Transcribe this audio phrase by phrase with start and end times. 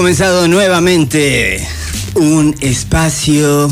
[0.00, 1.62] Comenzado nuevamente
[2.14, 3.70] un espacio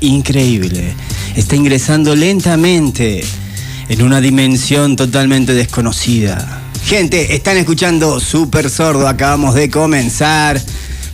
[0.00, 0.94] increíble.
[1.36, 3.24] Está ingresando lentamente
[3.88, 6.60] en una dimensión totalmente desconocida.
[6.84, 10.60] Gente, están escuchando Super Sordo, acabamos de comenzar.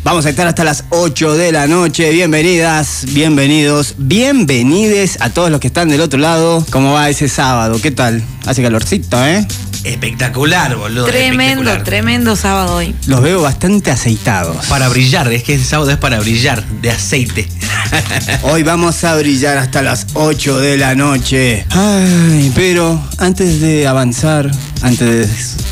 [0.02, 2.10] Vamos a estar hasta las 8 de la noche.
[2.10, 6.66] Bienvenidas, bienvenidos, bienvenides a todos los que están del otro lado.
[6.70, 7.80] ¿Cómo va ese sábado?
[7.80, 8.24] ¿Qué tal?
[8.44, 9.46] Hace calorcito, ¿eh?
[9.84, 11.06] Espectacular, boludo.
[11.06, 11.84] Tremendo, espectacular.
[11.84, 12.94] tremendo sábado hoy.
[13.06, 14.66] Los veo bastante aceitados.
[14.66, 17.48] Para brillar, es que ese sábado es para brillar, de aceite.
[18.42, 21.64] Hoy vamos a brillar hasta las 8 de la noche.
[21.70, 24.50] Ay, pero antes de avanzar,
[24.82, 24.98] antes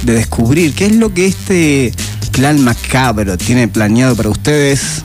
[0.04, 1.92] de, de descubrir qué es lo que este
[2.32, 5.02] clan macabro tiene planeado para ustedes,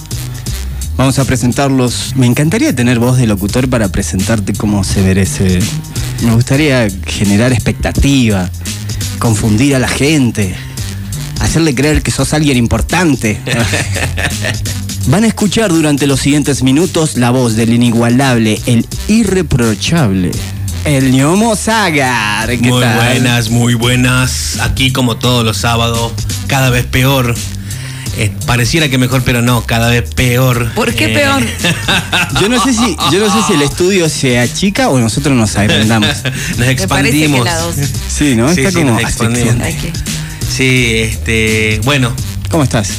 [0.97, 2.13] vamos a presentarlos.
[2.15, 5.59] Me encantaría tener voz de locutor para presentarte como se merece.
[6.23, 8.49] Me gustaría generar expectativa,
[9.19, 10.55] confundir a la gente,
[11.39, 13.39] hacerle creer que sos alguien importante.
[15.07, 20.31] Van a escuchar durante los siguientes minutos la voz del inigualable, el irreprochable,
[20.85, 22.47] el Ñomo Sagar.
[22.49, 22.95] ¿Qué Muy tal?
[22.95, 24.57] buenas, muy buenas.
[24.61, 26.13] Aquí como todos los sábados,
[26.47, 27.35] cada vez peor.
[28.15, 30.71] Eh, pareciera que mejor, pero no, cada vez peor.
[30.73, 31.43] ¿Por qué Eh, peor?
[32.41, 35.55] Yo no sé si, yo no sé si el estudio se achica o nosotros nos
[35.55, 36.09] agrandamos.
[36.57, 37.47] Nos expandimos.
[38.07, 38.53] Sí, ¿no?
[38.53, 39.55] Sí, Está sí, como nos expandimos.
[40.55, 41.79] Sí, este.
[41.83, 42.13] Bueno,
[42.49, 42.89] ¿Cómo estás?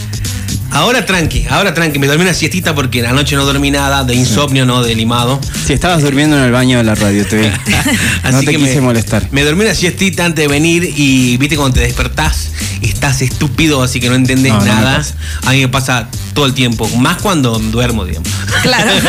[0.75, 1.99] Ahora tranqui, ahora tranqui.
[1.99, 5.41] Me dormí una siestita porque anoche no dormí nada, de insomnio, no de limado.
[5.67, 7.49] Sí, estabas durmiendo en el baño de la radio, te vi.
[8.31, 9.27] no te quise me, molestar.
[9.31, 12.51] Me dormí una siestita antes de venir y viste cuando te despertás
[12.83, 15.03] y estás estúpido, así que no entendés No, nada.
[15.47, 18.29] a mí me pasa todo el tiempo, más cuando duermo, digamos.
[18.63, 18.91] Claro.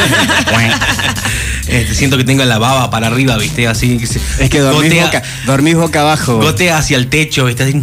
[1.67, 4.84] Este, siento que tengo la baba para arriba, viste, así que se- Es que dormís,
[4.84, 6.38] gotea, boca, dormís boca abajo.
[6.38, 7.81] gotea hacia el techo, viste, así.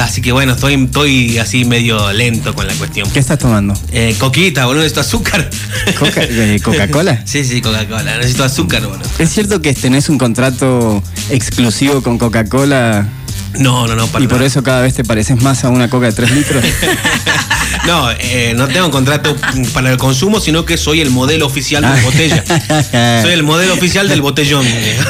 [0.00, 3.08] Así que bueno, estoy, estoy así medio lento con la cuestión.
[3.10, 3.74] ¿Qué estás tomando?
[3.92, 5.48] Eh, coquita, boludo, necesito azúcar.
[5.98, 7.22] Coca- eh, ¿Coca-Cola?
[7.24, 9.08] sí, sí, Coca-Cola, necesito azúcar, boludo.
[9.18, 13.06] ¿Es cierto que tenés un contrato exclusivo con Coca-Cola
[13.58, 16.06] No, no, no, para y por eso cada vez te pareces más a una Coca
[16.06, 16.64] de 3 litros?
[17.86, 19.34] No, eh, no tengo contrato
[19.72, 22.44] para el consumo, sino que soy el modelo oficial de la botella.
[23.22, 24.66] Soy el modelo oficial del botellón.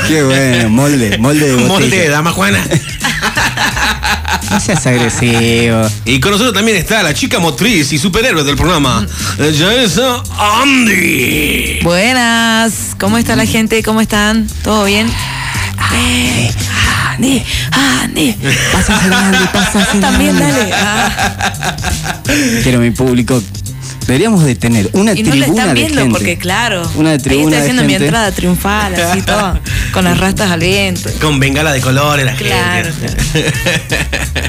[0.06, 1.68] Qué bueno, molde, molde de botella.
[1.68, 2.64] Molde de Dama Juana.
[4.50, 5.82] No seas agresivo.
[6.04, 10.22] Y con nosotros también está la chica motriz y superhéroe del programa, Janessa
[10.62, 11.80] Andy.
[11.82, 12.96] Buenas.
[12.98, 13.82] ¿Cómo está la gente?
[13.82, 14.48] ¿Cómo están?
[14.62, 15.10] ¿Todo bien?
[15.78, 16.50] Andy,
[17.22, 17.44] Andy.
[17.72, 18.36] Andy,
[19.52, 20.00] pásasela.
[20.00, 20.70] También dale.
[20.72, 21.76] Ah,
[22.62, 23.42] Quiero mi público.
[24.08, 26.10] Deberíamos de tener una y no tribuna lo están de viendo gente.
[26.18, 26.90] porque claro.
[26.96, 28.06] Una ahí tribuna está de haciendo mi gente.
[28.06, 29.60] entrada triunfal, así todo.
[29.92, 31.10] Con las rastas al viento.
[31.20, 33.52] Con bengala de colores la Claro, gente.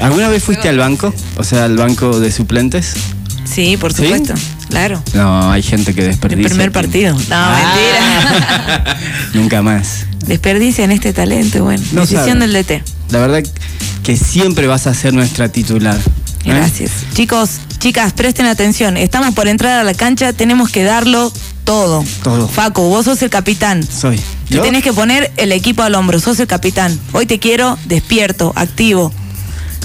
[0.02, 1.14] ¿Alguna vez fuiste al banco?
[1.36, 2.94] O sea, al banco de suplentes.
[3.44, 4.02] Sí, por ¿Sí?
[4.04, 4.34] supuesto.
[4.70, 5.02] Claro.
[5.14, 6.48] No, hay gente que El desperdicia.
[6.48, 7.12] primer partido.
[7.14, 7.74] No, Ah.
[7.74, 8.96] mentira.
[9.34, 10.06] Nunca más.
[10.26, 11.82] Desperdician este talento, bueno.
[11.92, 12.82] No Decisión del DT.
[13.10, 13.42] La verdad
[14.04, 15.98] que siempre vas a ser nuestra titular.
[16.44, 16.50] ¿Eh?
[16.54, 16.90] Gracias.
[17.14, 18.96] Chicos, chicas, presten atención.
[18.96, 21.32] Estamos por entrar a la cancha, tenemos que darlo
[21.64, 22.04] todo.
[22.22, 22.48] Todo.
[22.48, 23.86] Facu, vos sos el capitán.
[23.86, 24.20] Soy.
[24.48, 24.62] Te ¿Yo?
[24.62, 26.98] tenés que poner el equipo al hombro, sos el capitán.
[27.12, 29.12] Hoy te quiero despierto, activo.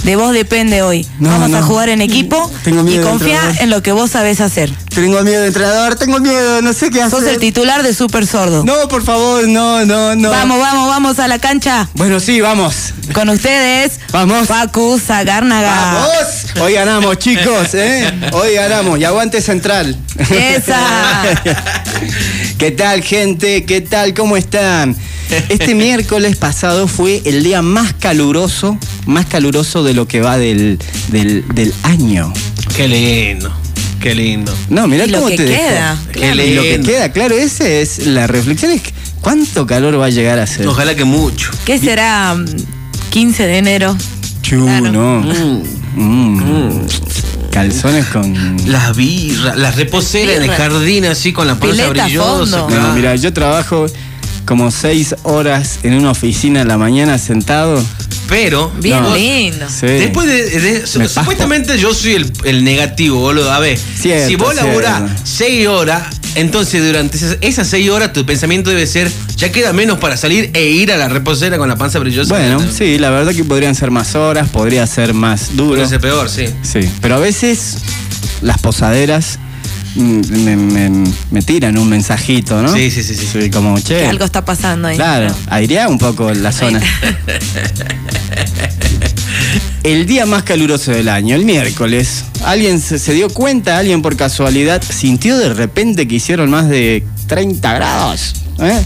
[0.04, 1.08] De vos depende hoy.
[1.20, 4.40] No, Vamos a jugar en equipo Tengo miedo y confía en lo que vos sabés
[4.40, 4.72] hacer.
[4.94, 7.20] Tengo miedo de entrenador, tengo miedo, no sé qué hacer.
[7.20, 8.64] Sos el titular de Super Sordo.
[8.64, 10.30] No, por favor, no, no, no.
[10.30, 11.90] Vamos, vamos, vamos a la cancha.
[11.96, 12.94] Bueno, sí, vamos.
[13.14, 14.48] Con ustedes, Vamos.
[14.48, 15.74] Facu Zagárnaga.
[15.74, 16.25] ¡Vamos!
[16.62, 18.12] Hoy ganamos, chicos, ¿eh?
[18.32, 19.00] Hoy ganamos.
[19.00, 19.96] Y aguante central.
[20.30, 21.24] Esa.
[22.58, 23.66] ¿Qué tal, gente?
[23.66, 24.14] ¿Qué tal?
[24.14, 24.96] ¿Cómo están?
[25.50, 30.80] Este miércoles pasado fue el día más caluroso, más caluroso de lo que va del,
[31.10, 32.32] del, del año.
[32.76, 33.51] Qué lindo,
[34.00, 34.56] qué lindo.
[34.69, 36.44] No, mirá Y lo cómo que te queda, claro.
[36.44, 38.72] Y lo que queda, claro, esa es la reflexión.
[38.72, 38.81] Es
[39.19, 40.68] cuánto calor va a llegar a ser.
[40.68, 41.51] Ojalá que mucho.
[41.66, 42.34] ¿Qué será?
[42.36, 42.46] mm,
[43.10, 43.98] 15 de enero.
[44.42, 44.92] Chu, Claro.
[44.92, 45.19] no.
[45.22, 45.63] Mm.
[47.51, 48.57] Calzones con.
[48.69, 52.68] Las birras, las reposeras en el jardín así con la panza Pileta a brillosa.
[52.94, 53.86] mira, yo trabajo
[54.45, 57.81] como seis horas en una oficina en la mañana sentado.
[58.27, 59.15] Pero Bien No.
[59.15, 59.68] lindo.
[59.69, 59.86] Sí.
[59.86, 63.51] Después de, de- su- Me supuestamente yo soy el, el negativo, boludo.
[63.51, 68.26] A ver, Cierto, si vos laburás seis horas, entonces durante esas, esas seis horas tu
[68.26, 71.76] pensamiento debe ser, ya queda menos para salir e ir a la reposera con la
[71.78, 72.34] panza brillosa.
[72.34, 75.76] Bueno, sí, la verdad que podrían ser más horas, podría ser más duro.
[75.76, 76.46] Puede ser peor, sí.
[76.62, 77.78] Sí, pero a veces
[78.42, 79.40] las posaderas
[79.96, 82.74] mm, me, me- me tiran un mensajito, ¿no?
[82.74, 83.28] Sí, sí, sí, sí.
[83.32, 84.00] Soy como, che.
[84.00, 84.96] Que algo está pasando ahí.
[84.98, 85.36] Claro, ¿no?
[85.50, 86.82] airea un poco la zona.
[89.84, 92.26] el día más caluroso del año, el miércoles.
[92.44, 97.74] Alguien se, dio cuenta, alguien por casualidad sintió de repente que hicieron más de 30
[97.74, 98.34] grados.
[98.60, 98.82] ¿eh?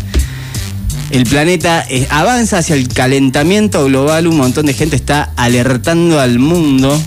[1.12, 4.28] El planeta eh, avanza hacia el calentamiento global.
[4.28, 7.02] Un montón de gente está alertando al mundo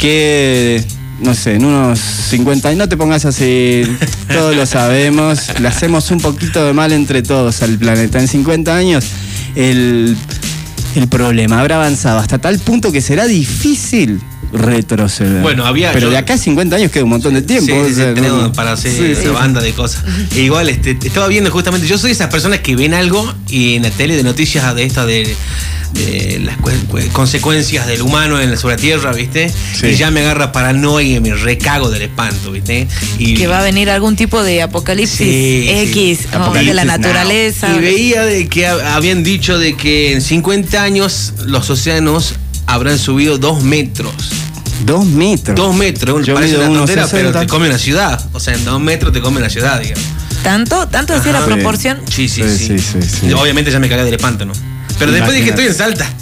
[0.00, 0.84] que,
[1.20, 3.84] no sé, en unos 50 años, no te pongas así,
[4.32, 8.18] todos lo sabemos, le hacemos un poquito de mal entre todos al planeta.
[8.18, 9.04] En 50 años,
[9.54, 10.16] el,
[10.94, 14.20] el problema habrá avanzado hasta tal punto que será difícil
[14.52, 15.40] retroceder.
[15.42, 17.66] Bueno, había- Pero yo- de acá a 50 años queda un montón de tiempo.
[17.72, 19.28] Sí, o sí, sea, tenemos no- para hacer Sí, esa sí.
[19.28, 20.04] banda de cosas.
[20.34, 23.76] E igual, este, estaba viendo justamente, yo soy de esas personas que ven algo y
[23.76, 25.34] en la tele de noticias de esta de,
[25.94, 29.50] de las cu- cu- consecuencias del humano en, sobre la Tierra, ¿viste?
[29.78, 29.88] Sí.
[29.88, 32.86] Y ya me agarra paranoia y me recago del espanto, ¿viste?
[33.18, 35.70] Y, Que va a venir algún tipo de apocalipsis Sí, sí.
[35.90, 36.18] X,
[36.54, 37.74] de la naturaleza.
[37.76, 42.34] y veía de que hab- habían dicho de que en 50 años los océanos
[42.66, 44.12] habrán subido dos metros.
[44.84, 45.56] Dos metros.
[45.56, 47.40] Dos metros, Yo parece una tontera, pero 60.
[47.40, 48.20] te come una ciudad.
[48.32, 50.04] O sea, en dos metros te come una ciudad, digamos.
[50.42, 50.88] ¿Tanto?
[50.88, 52.00] ¿Tanto decía la proporción?
[52.10, 52.78] Sí, sí, Sí, sí.
[52.78, 53.32] sí, sí, sí.
[53.32, 54.52] Obviamente ya me cagué del espanto, ¿no?
[54.98, 56.06] Pero después dije que estoy en Salta.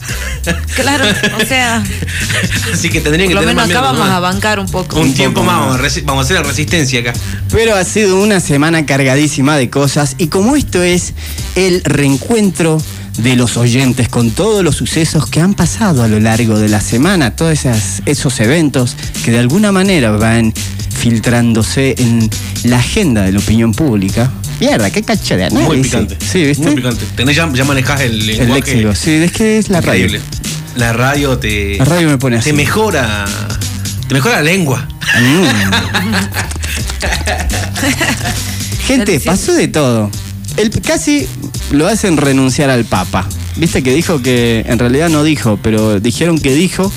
[0.75, 1.05] Claro,
[1.39, 1.85] o sea,
[2.73, 4.97] Así que tendría que por lo tener menos más acá vamos a bancar un poco.
[4.99, 6.05] Un, Un tiempo poco más, más.
[6.05, 7.13] Vamos a hacer la resistencia acá.
[7.51, 11.13] Pero ha sido una semana cargadísima de cosas y como esto es
[11.57, 12.81] el reencuentro
[13.23, 16.81] de los oyentes con todos los sucesos que han pasado a lo largo de la
[16.81, 20.53] semana, todos esas- esos eventos que de alguna manera van
[20.99, 22.29] filtrándose en
[22.65, 24.31] la agenda de la opinión pública.
[24.61, 25.69] Mierda, qué cacha de análisis.
[25.69, 26.17] Muy picante.
[26.21, 26.65] Sí, ¿viste?
[26.65, 27.05] Muy picante.
[27.17, 28.61] Tenés ya, ya manejás el El lenguaje.
[28.75, 30.05] léxico, sí, es que es la radio.
[30.07, 30.21] increíble.
[30.77, 31.77] La radio te.
[31.79, 32.51] La radio me pone así.
[32.51, 33.25] Te mejora.
[34.09, 34.87] Te mejora la lengua.
[38.87, 40.11] Gente, pasó de todo.
[40.57, 41.27] El, casi
[41.71, 43.27] lo hacen renunciar al Papa.
[43.57, 46.93] Viste que dijo que, en realidad no dijo, pero dijeron que dijo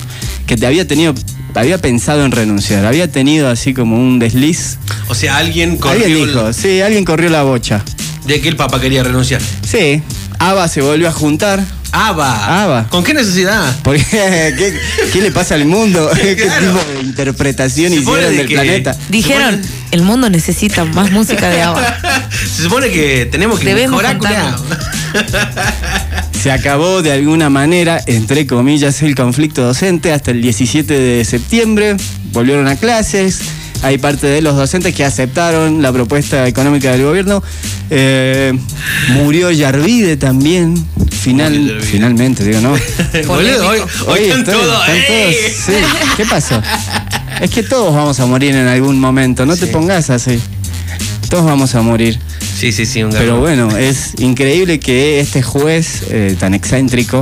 [0.48, 1.14] que te había tenido,
[1.56, 4.78] había pensado en renunciar, había tenido así como un desliz.
[5.08, 6.06] O sea, alguien corrió.
[6.06, 7.84] alguien dijo, el- sí, alguien corrió la bocha.
[8.28, 9.42] de que el Papa quería renunciar.
[9.70, 10.02] Sí,
[10.40, 11.64] Ava se volvió a juntar.
[11.96, 12.64] Ava.
[12.64, 12.88] Ava.
[12.90, 13.76] ¿Con qué necesidad?
[13.84, 14.80] Porque, ¿qué,
[15.14, 16.10] qué le pasa al mundo?
[16.22, 16.66] ¿Qué Claro.
[16.80, 18.98] tipo de interpretación Se hicieron de del que- planeta?
[19.10, 19.62] Dijeron,
[19.92, 21.84] el mundo necesita más música de agua.
[22.56, 24.56] Se supone que tenemos que Debemos mejorar.
[26.42, 31.96] Se acabó de alguna manera, entre comillas, el conflicto docente hasta el 17 de septiembre.
[32.32, 33.40] Volvieron a clases.
[33.84, 37.44] Hay parte de los docentes que aceptaron la propuesta económica del gobierno.
[37.90, 38.54] Eh,
[39.10, 40.74] murió Yarvide también.
[41.22, 42.72] Final, finalmente, digo, ¿no?
[43.28, 44.88] Boludo, hoy, hoy Oye, están estoy- todos.
[44.90, 45.36] están todos-
[45.66, 45.74] sí.
[46.18, 46.62] ¿Qué pasó?
[47.42, 50.40] Es que todos vamos a morir en algún momento, no te pongas así.
[51.30, 52.20] Todos vamos a morir.
[52.60, 57.22] Sí, sí, sí, un Pero bueno, es increíble que este juez eh, tan excéntrico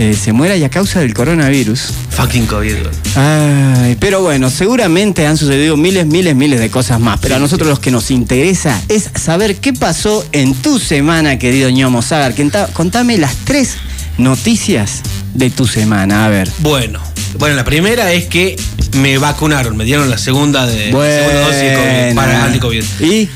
[0.00, 1.92] eh, se muera y a causa del coronavirus.
[2.08, 2.74] Fucking COVID.
[3.16, 7.20] Ay, pero bueno, seguramente han sucedido miles, miles, miles de cosas más.
[7.20, 11.68] Pero a nosotros lo que nos interesa es saber qué pasó en tu semana, querido
[11.68, 12.34] ñomo Sagar.
[12.72, 13.76] Contame las tres
[14.16, 15.02] noticias
[15.34, 16.24] de tu semana.
[16.24, 16.50] A ver.
[16.60, 16.98] Bueno,
[17.38, 18.56] bueno, la primera es que
[18.96, 22.84] me vacunaron, me dieron la segunda de segunda dosis de COVID, para anti-COVID.
[23.00, 23.28] ¿Y?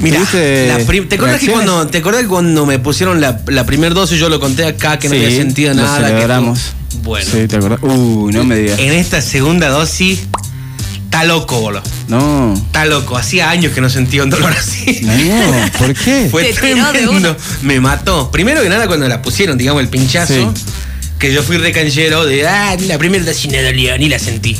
[0.00, 3.40] Mira, ¿Tuviste la prim- ¿te acuerdas que cuando te acuerdas que cuando me pusieron la,
[3.48, 5.98] la primera dosis yo lo conté acá que no Sí, había sentido lo nada?
[5.98, 6.60] que celebramos.
[7.02, 7.80] bueno, Sí, ¿te acordás?
[7.82, 8.78] Uh, no me digas.
[8.78, 10.20] en esta segunda dosis
[11.04, 11.82] está loco, boludo.
[12.06, 12.54] No.
[12.54, 15.00] Está loco, hacía años que no sentía un dolor así.
[15.02, 16.28] No, ¿por qué?
[16.30, 17.36] Fue Te tiró de tremendo.
[17.62, 18.30] Me mató.
[18.30, 20.46] Primero que nada, cuando la pusieron, digamos, el pinchazo, Sí.
[21.18, 24.56] que yo fui recanchero de, ah, la primera dosis no dolió, ni la sentí.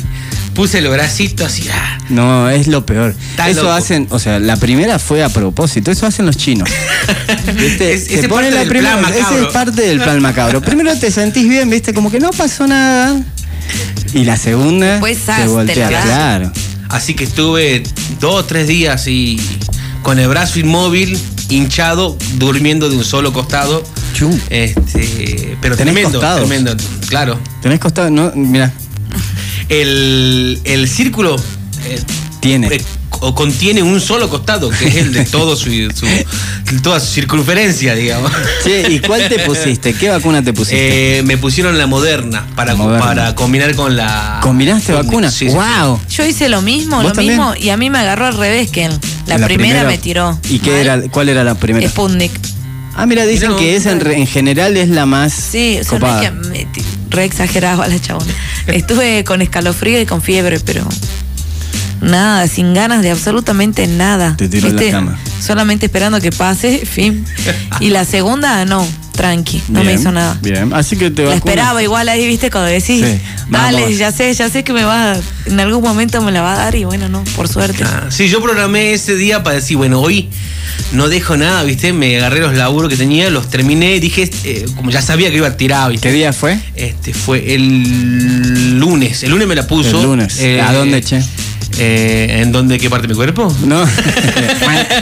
[0.53, 1.97] Puse los bracitos así, ah.
[2.09, 3.15] No, es lo peor.
[3.31, 3.73] Está eso loco.
[3.73, 6.69] hacen, o sea, la primera fue a propósito, eso hacen los chinos.
[7.57, 7.93] ¿Viste?
[7.93, 9.47] Es- Se ese es ponen parte la del primera, macabro.
[9.47, 10.61] es parte del plan macabro.
[10.61, 13.21] Primero te sentís bien, viste, como que no pasó nada.
[14.13, 16.51] Y la segunda te voltea, claro.
[16.89, 17.83] Así que estuve
[18.19, 19.39] dos o tres días y
[20.01, 21.17] con el brazo inmóvil,
[21.49, 23.83] hinchado, durmiendo de un solo costado.
[24.13, 24.29] Chu.
[24.49, 26.39] Este, pero ¿Tenés tremendo, costados?
[26.47, 26.75] tremendo,
[27.07, 27.39] claro.
[27.61, 28.73] Tenés costado, no, mira,
[29.69, 31.35] El, el círculo
[31.85, 31.99] eh,
[32.39, 32.67] tiene.
[32.67, 32.81] eh,
[33.21, 37.93] o contiene un solo costado, que es el de todo su, su- toda su circunferencia,
[37.93, 38.31] digamos.
[38.63, 39.93] Che, ¿y cuál te pusiste?
[39.93, 41.19] ¿Qué vacuna te pusiste?
[41.19, 43.05] Eh, me pusieron la moderna para, Moderna.
[43.05, 44.39] para combinar con la.
[44.41, 45.31] ¿Combinaste con- vacuna?
[45.31, 45.55] Sí, sí, sí.
[45.57, 45.99] ¡Wow!
[46.09, 47.37] Yo hice lo mismo, ¿Vos lo también?
[47.37, 48.93] mismo, y a mí me agarró al revés que él.
[49.27, 50.39] La, primera, me tiró.
[50.49, 51.87] ¿Y qué era, cuál era la primera?
[51.89, 52.31] Sputnik.
[52.95, 55.99] Ah, mira, dicen que esa en, re- en general es la más Sí, o sea,
[55.99, 56.23] no copada.
[56.23, 56.67] es que me
[57.09, 58.31] re exageraba la chabona.
[58.67, 60.87] Estuve con escalofrío y con fiebre, pero
[62.01, 64.35] nada, sin ganas de absolutamente nada.
[64.37, 65.19] Te tiró en la cama.
[65.41, 67.25] Solamente esperando que pase, fin.
[67.79, 68.85] Y la segunda, no.
[69.19, 70.37] Tranqui, no me hizo nada.
[70.41, 71.39] Bien, así que te vacunas.
[71.39, 73.97] esperaba igual ahí, viste, cuando decís, Sí, dale, vamos.
[73.97, 76.57] ya sé, ya sé que me va, a- en algún momento me la va a
[76.57, 77.83] dar y bueno, no, por suerte.
[77.83, 80.29] Ah, sí, yo programé ese día para decir, bueno, hoy
[80.93, 81.91] no dejo nada, ¿viste?
[81.91, 85.35] Me agarré los laburos que tenía, los terminé y dije, eh, como ya sabía que
[85.35, 86.07] iba a tirar, ¿viste?
[86.07, 86.57] ¿Qué día fue?
[86.75, 89.23] Este fue el lunes.
[89.23, 89.97] El lunes me la puso.
[89.99, 90.39] El lunes.
[90.65, 91.21] ¿A dónde, che?
[91.77, 92.77] eh, ¿En dónde?
[92.79, 93.53] ¿Qué parte de mi cuerpo?
[93.65, 93.83] ¿No?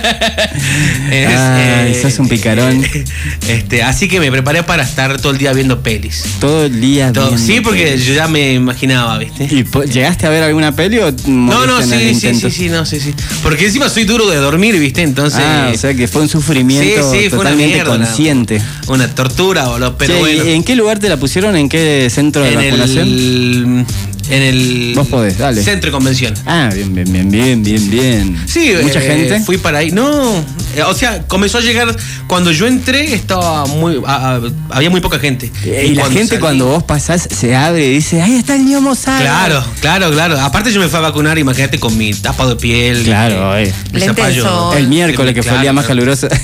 [1.11, 2.83] Es, Ay, eh, sos un picarón.
[3.47, 6.23] Este, así que me preparé para estar todo el día viendo pelis.
[6.39, 7.13] Todo el día.
[7.13, 8.05] Todo- viendo sí, porque pelis.
[8.05, 9.45] yo ya me imaginaba, ¿viste?
[9.45, 12.99] ¿Y llegaste a ver alguna peli o No, no, sí, sí, sí, sí, no, sí,
[12.99, 13.13] sí.
[13.43, 15.01] Porque encima soy duro de dormir, ¿viste?
[15.01, 15.39] Entonces.
[15.41, 18.61] Ah, o sea que fue un sufrimiento Sí, sí, fue una totalmente mierda, consciente.
[18.87, 19.97] Una tortura, boludo.
[19.97, 20.45] Pero Che, bueno.
[20.45, 21.55] ¿y ¿En qué lugar te la pusieron?
[21.55, 23.07] ¿En qué centro de en vacunación?
[23.07, 23.85] el.
[24.29, 24.91] En el.
[24.93, 25.63] Vos podés, dale.
[25.63, 26.33] Centro de convención.
[26.45, 28.37] Ah, bien, bien, bien, bien, bien, bien.
[28.45, 29.39] Sí, Mucha eh, gente.
[29.39, 29.91] Fui para ahí.
[29.91, 30.43] No,
[30.85, 31.95] o sea, comenzó a llegar.
[32.27, 34.01] Cuando yo entré, estaba muy.
[34.05, 35.51] a- a- había muy poca gente.
[35.63, 38.65] Eh, y la gente salí- cuando vos pasás se abre y dice, ahí está el
[38.65, 39.21] niño Mozart.
[39.21, 40.39] Claro, claro, claro.
[40.39, 43.03] Aparte, yo me fui a vacunar, imagínate, con mi tapa de piel.
[43.03, 43.99] Claro, eh, eh.
[43.99, 44.73] zapallo.
[44.73, 46.27] El miércoles que fue el día más caluroso.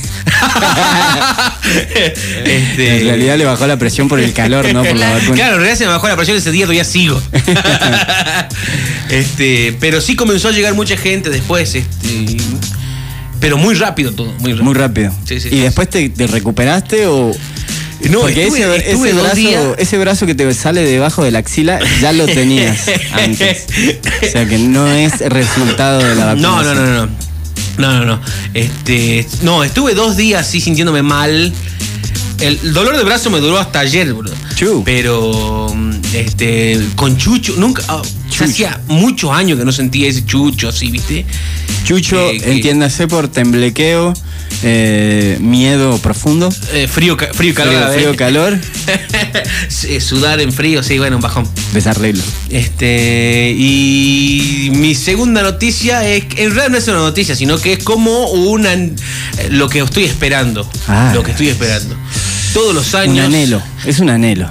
[2.45, 5.33] Este, En realidad le bajó la presión por el calor, no por la vacuna.
[5.35, 7.21] Claro, en realidad se me bajó la presión ese día, todavía sigo.
[9.09, 11.89] este, pero sí comenzó a llegar mucha gente después, este,
[13.43, 14.63] pero muy rápido todo, muy rápido.
[14.63, 15.11] Muy rápido.
[15.25, 17.31] Sí, sí, ¿Y después te, te recuperaste o.?
[18.09, 19.63] No, Porque estuve- ese, estuve ese brazo, días.
[19.77, 23.65] ese brazo que te sale debajo de la axila ya lo tenías antes.
[24.23, 26.75] O sea que no es resultado de la No, vacunación.
[26.75, 27.11] no, no, no.
[27.77, 28.21] No, no, no.
[28.53, 31.51] Este, no, estuve dos días así sintiéndome mal.
[32.39, 34.35] El dolor de brazo me duró hasta ayer, boludo.
[34.55, 34.83] Chu.
[34.85, 35.73] Pero,
[36.13, 37.83] este, con Chucho, nunca.
[37.87, 38.01] ah,
[38.33, 38.45] Chucho.
[38.51, 41.25] Hacía muchos años que no sentía ese Chucho así, ¿viste?
[41.85, 44.13] Chucho, que- entiéndase por temblequeo,
[44.63, 47.75] eh, miedo profundo, Eh, frío, frío y calor.
[47.75, 48.03] a la frío, vez.
[48.05, 48.57] frío, calor,
[49.67, 51.45] Sí, Sudar en frío, sí, bueno, un bajón.
[51.73, 52.23] desarreglo.
[52.49, 57.73] Este, y mi segunda noticia es que en realidad no es una noticia, sino que
[57.73, 58.71] es como una
[59.49, 60.67] lo que estoy esperando.
[60.87, 61.11] Ah.
[61.13, 61.95] Lo que estoy esperando.
[62.53, 63.15] Todos los años.
[63.27, 64.49] Un anhelo, es un anhelo.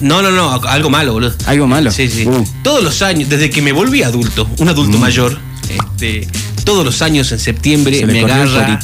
[0.00, 1.34] No, no, no, algo malo, boludo.
[1.46, 1.90] ¿Algo malo?
[1.90, 2.26] Sí, sí.
[2.26, 2.44] Uh.
[2.62, 6.26] Todos los años, desde que me volví adulto, un adulto mayor, este,
[6.64, 8.80] todos los años en septiembre me agarra,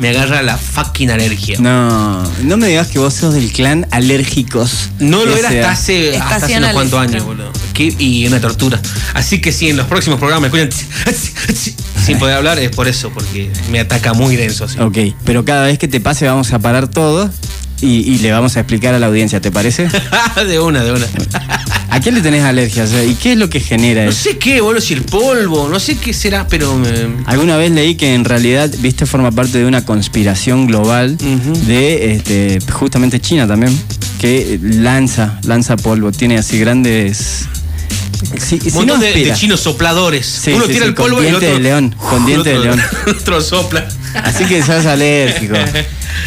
[0.00, 1.58] me agarra la fucking alergia.
[1.60, 4.90] No, no me digas que vos sos del clan alérgicos.
[4.98, 7.52] No lo era sea- hasta hace, hasta hace unos cuantos años, boludo.
[7.74, 8.80] Que- y una tortura.
[9.14, 10.86] Así que si en los próximos programas me escuchan
[12.04, 14.64] sin poder hablar, es por eso, porque me ataca muy denso.
[14.64, 14.78] Así.
[14.80, 17.30] Ok, pero cada vez que te pase vamos a parar todo
[17.80, 19.88] y, y le vamos a explicar a la audiencia, ¿te parece?
[20.48, 21.06] de una, de una.
[21.90, 22.84] ¿A qué le tenés alergia?
[22.84, 24.24] O sea, ¿Y qué es lo que genera No eso?
[24.24, 27.94] sé qué, boludo, si el polvo, no sé qué será, pero me- Alguna vez leí
[27.94, 31.16] que en realidad, viste, forma parte de una conspiración global
[31.66, 33.74] de este, justamente China también,
[34.20, 37.46] que lanza, lanza polvo, tiene así grandes...
[38.38, 40.26] Si montón no de, chinos sopladores.
[40.26, 41.58] Sí, Uno sí, tira sí, el con polvo y el diente otro.
[41.58, 42.80] de león, con diente de león.
[43.06, 43.86] otro sopla.
[44.24, 45.54] Así que sos alérgico.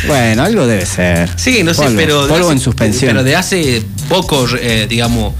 [0.07, 1.29] Bueno, algo debe ser.
[1.37, 2.27] Sí, no sé, Polvo, pero.
[2.27, 3.09] Polvo hace- en suspensión.
[3.11, 5.33] Pero de hace poco, eh, digamos,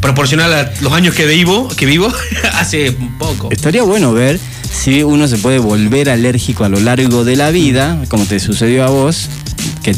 [0.00, 2.12] proporcional a los años que vivo, que vivo,
[2.54, 3.48] hace poco.
[3.50, 4.38] Estaría bueno ver
[4.72, 8.84] si uno se puede volver alérgico a lo largo de la vida, como te sucedió
[8.84, 9.28] a vos,
[9.82, 9.94] que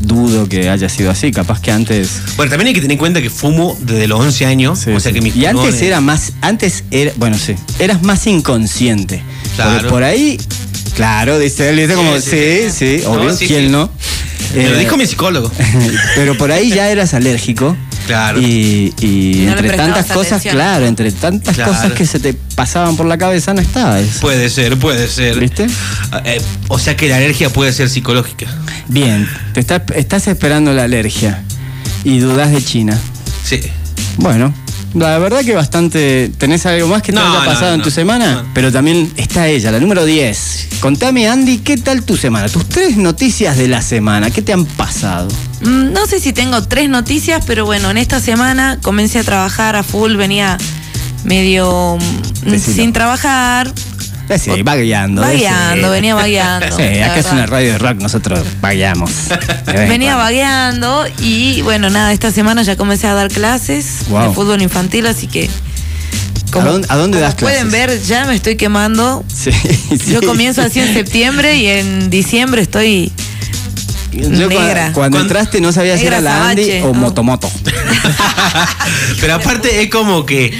[0.00, 2.20] dudo que haya sido así, capaz que antes...
[2.36, 4.80] Bueno, también hay que tener en cuenta que fumo desde los 11 años.
[4.80, 8.26] Sí, o sea que mis y antes era más, antes era, bueno, sí, eras más
[8.26, 9.22] inconsciente.
[9.54, 9.72] Claro.
[9.74, 10.38] Porque por ahí,
[10.96, 13.68] claro, dice él, dice como, Sí, sí, sí, obvio, No, sí, ¿quién sí.
[13.68, 13.90] no?
[14.54, 15.50] Me lo Eh, dijo mi psicólogo.
[16.14, 17.76] pero por ahí ya eras alérgico.
[18.06, 18.40] Claro.
[18.40, 18.92] Y,
[19.46, 20.54] no entre tantas cosas, atención.
[20.56, 21.72] claro, entre tantas Claro.
[21.72, 24.20] cosas que se te pasaban por la cabeza no estaba eso.
[24.20, 25.38] Puede ser, puede ser.
[25.38, 25.66] ¿Viste?
[26.24, 28.46] Eh, o sea que la alergia puede ser psicológica.
[28.88, 31.44] Bien, te está- estás esperando la alergia
[32.04, 32.98] y dudas de China.
[33.44, 33.60] Sí.
[34.16, 34.52] Bueno,
[34.94, 36.30] la verdad que bastante.
[36.38, 37.94] ¿Tenés algo más que te No, haya pasado no, en tu no.
[37.94, 38.34] semana?
[38.42, 38.48] No.
[38.54, 40.68] Pero también está ella, la número 10.
[40.80, 42.48] Contame, Andy, ¿qué tal tu semana?
[42.48, 45.28] Tus tres noticias de la semana, ¿qué te han pasado?
[45.62, 49.76] Mm, No sé si tengo tres noticias, pero bueno, en esta semana comencé a trabajar
[49.76, 50.58] a full, venía
[51.24, 51.96] medio
[52.44, 52.76] mm, Decilo.
[52.76, 53.72] sin trabajar.
[54.34, 55.22] Eh, Sí, vagueando.
[55.22, 56.76] Vagueando, eh, venía vagueando.
[56.76, 59.10] Sí, acá es una radio de rock, nosotros vagueamos.
[59.66, 64.28] Venía vagueando y bueno, nada, esta semana ya comencé a dar clases Wow.
[64.28, 65.48] de fútbol infantil, así que...
[66.50, 67.88] dónde- a dónde como das pueden clases?
[67.88, 69.24] ver, ya me estoy quemando.
[69.34, 69.50] Sí,
[70.10, 73.10] Yo comienzo así en septiembre y en diciembre estoy
[74.12, 74.92] Yo negra.
[74.92, 76.94] Cuando, Cuando- entraste no sabías si Negra era la Andy Sabache, o no.
[76.94, 77.50] Motomoto.
[79.20, 80.52] Pero aparte es como que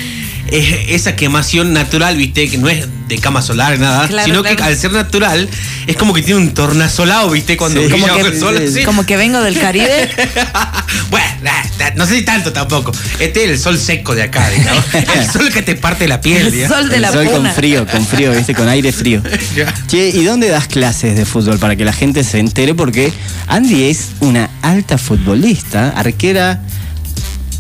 [0.48, 4.57] es esa quemación natural, viste, que no es de cama solar, nada, Claro, sino claro.
[4.57, 5.49] que al ser natural
[5.87, 7.87] es como que tiene un tornasolado, viste, cuando Sí.
[7.88, 8.57] brilla Como que- el sol.
[8.69, 8.83] así.
[8.85, 10.09] Como que vengo del Caribe.
[11.11, 12.92] bueno, nah, nah, no sé si tanto tampoco.
[13.19, 14.85] Este es el sol seco de acá, digamos.
[15.14, 16.76] El sol que te parte la piel, El digamos.
[16.78, 18.54] sol de El la sol con frío, con frío, ¿viste?
[18.54, 19.23] Con aire frío.
[19.88, 22.75] Che, ¿y dónde das clases de fútbol para que la gente se entere?
[22.75, 23.12] Porque
[23.49, 26.61] Andy es una alta futbolista, arquera.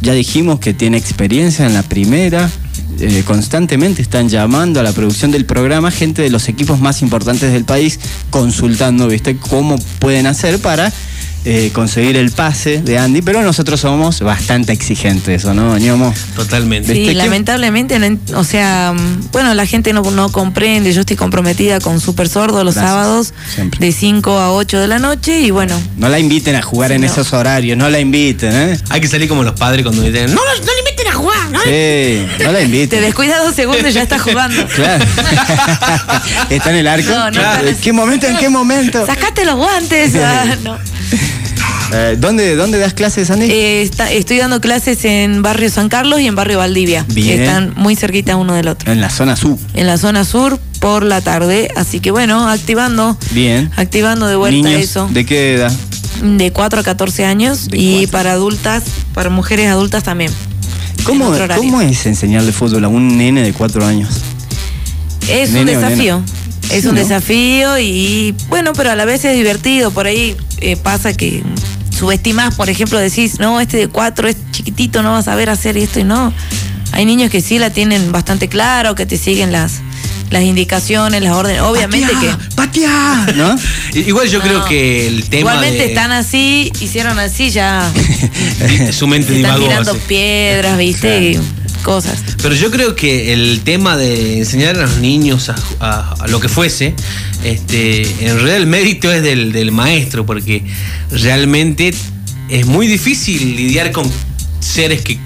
[0.00, 2.50] Ya dijimos que tiene experiencia en la primera.
[3.02, 7.52] Eh, constantemente están llamando a la producción del programa gente de los equipos más importantes
[7.52, 7.98] del país
[8.30, 9.36] consultando, ¿viste?
[9.36, 10.92] Cómo pueden hacer para
[11.44, 13.20] eh, conseguir el pase de Andy.
[13.20, 16.14] Pero nosotros somos bastante exigentes, ¿o no, Ñomo?
[16.36, 16.92] Totalmente.
[16.92, 20.92] ¿Viste Sí, lamentablemente, no o sea, mm, bueno, la gente no, no comprende.
[20.92, 23.80] Yo estoy comprometida con Super Sordo los Gracias, sábados siempre.
[23.84, 26.94] de 5 a 8 de la noche y bueno, No la inviten a jugar Sí,
[26.94, 27.06] en no.
[27.08, 28.78] esos horarios, no la inviten, ¿eh?
[28.90, 30.72] Hay que salir como los padres cuando dicen, no, no, no
[31.60, 33.00] Sí, no la te inviten.
[33.02, 34.66] descuidas dos segundos y ya estás jugando.
[34.74, 35.04] Claro.
[36.50, 37.10] ¿Está en el arco?
[37.10, 37.58] No, no Claro.
[37.58, 37.70] está.
[37.70, 38.26] ¿En qué momento?
[38.26, 39.06] ¿En qué momento?
[39.06, 40.14] Sacate los guantes.
[40.16, 40.78] Ah, no.
[41.94, 43.50] Eh, ¿dónde, ¿Dónde das clases, Andy?
[43.50, 47.04] Eh, está- estoy dando clases en barrio San Carlos y en barrio Valdivia.
[47.08, 47.36] Bien.
[47.36, 48.90] que Están muy cerquita uno del otro.
[48.90, 49.58] en la zona sur.
[49.74, 51.70] En la zona sur por la tarde.
[51.76, 53.18] Así que bueno, activando.
[53.32, 53.70] Bien.
[53.76, 55.06] Activando de vuelta Niños, eso.
[55.12, 55.72] ¿De qué edad?
[56.22, 60.32] De 4 a 14 años De y para adultas, para mujeres adultas también.
[61.04, 61.32] ¿Cómo.
[61.56, 64.08] ¿Cómo es enseñarle fútbol a un nene de cuatro años?
[65.28, 66.22] Es un desafío.
[66.70, 67.00] Es Sí, un ¿no?
[67.00, 69.90] desafío y bueno, pero a la vez es divertido.
[69.90, 71.42] Por ahí eh, pasa que
[71.90, 75.76] subestimás, por ejemplo, decís, no, este de cuatro es chiquitito, no vas a saber hacer
[75.76, 76.32] esto y no.
[76.92, 79.80] Hay niños que sí la tienen bastante claro, que te siguen las,
[80.32, 81.62] las indicaciones, las órdenes.
[81.62, 82.30] Obviamente que.
[82.56, 83.26] ¡Patia!
[83.36, 83.56] ¿No?
[83.94, 84.44] Igual yo No.
[84.44, 87.92] creo que el tema Igualmente de, están así, hicieron así, ya
[88.92, 89.64] su mente están divagó.
[89.68, 90.00] tirando así.
[90.08, 91.38] piedras, viste,
[91.84, 92.18] cosas.
[92.42, 96.40] Pero yo creo que el tema de enseñar a los niños a, a- a lo
[96.40, 96.94] que fuese,
[97.44, 100.64] este, en realidad el mérito es del, del maestro, porque
[101.10, 101.92] realmente
[102.48, 104.10] es muy difícil lidiar con
[104.60, 105.18] seres que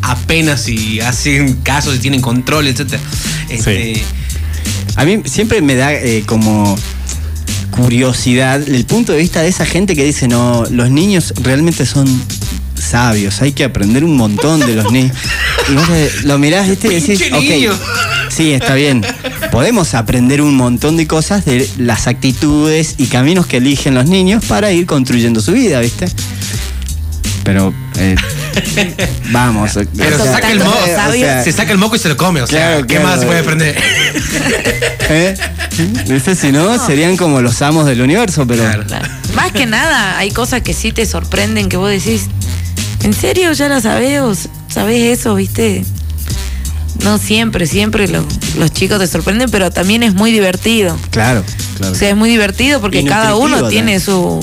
[0.00, 2.94] apenas si hacen caso, si tienen control, etc.
[3.50, 4.02] Este,
[4.98, 6.76] A mí siempre me da eh, como
[7.70, 12.08] curiosidad el punto de vista de esa gente que dice, no, los niños realmente son
[12.74, 15.16] sabios, hay que aprender un montón de los niños.
[15.68, 15.88] Y vos
[16.24, 16.88] lo mirás ¿viste?
[16.88, 17.72] y decís, ok, niño".
[18.28, 19.06] sí, está bien.
[19.52, 24.44] Podemos aprender un montón de cosas de las actitudes y caminos que eligen los niños
[24.46, 26.06] para ir construyendo su vida, ¿viste?
[27.44, 28.16] Pero eh,
[29.30, 29.72] vamos.
[29.96, 31.44] Pero o se saca el moco, sabios.
[31.44, 33.08] se saca el moco y se lo come, o sea, Claro, ¿qué claro.
[33.08, 33.76] más se puede aprender?
[35.10, 35.34] ¿Eh?
[36.08, 36.34] ¿Viste?
[36.34, 38.62] Si no, serían como los amos del universo, pero.
[38.64, 38.84] Claro.
[38.86, 39.08] Claro.
[39.34, 42.26] Más que nada, hay cosas que sí te sorprenden, que vos decís,
[43.02, 44.34] ¿en serio ya la sabés o
[44.68, 45.84] sabés eso, viste?
[47.04, 48.26] No siempre, siempre lo-
[48.58, 50.98] los chicos te sorprenden, pero también es muy divertido.
[51.10, 51.44] Claro,
[51.76, 51.92] claro.
[51.92, 54.40] O sea, es muy divertido porque cada uno tiene su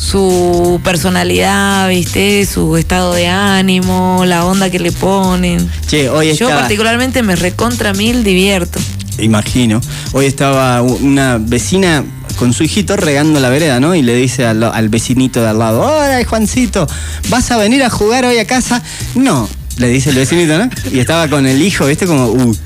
[0.00, 5.70] su personalidad, viste, su estado de ánimo, la onda que le ponen.
[5.86, 6.60] che, hoy Yo estaba.
[6.60, 8.80] particularmente me recontra mil divierto.
[9.18, 9.80] Imagino.
[10.12, 12.02] Hoy estaba una vecina
[12.38, 13.94] con su hijito regando la vereda, ¿no?
[13.94, 16.86] Y le dice al, al vecinito de al lado: Hola, Juancito,
[17.28, 18.82] ¿vas a venir a jugar hoy a casa?
[19.14, 20.70] No, le dice el vecinito, ¿no?
[20.90, 22.06] Y estaba con el hijo, ¿viste?
[22.06, 22.56] Como, uh,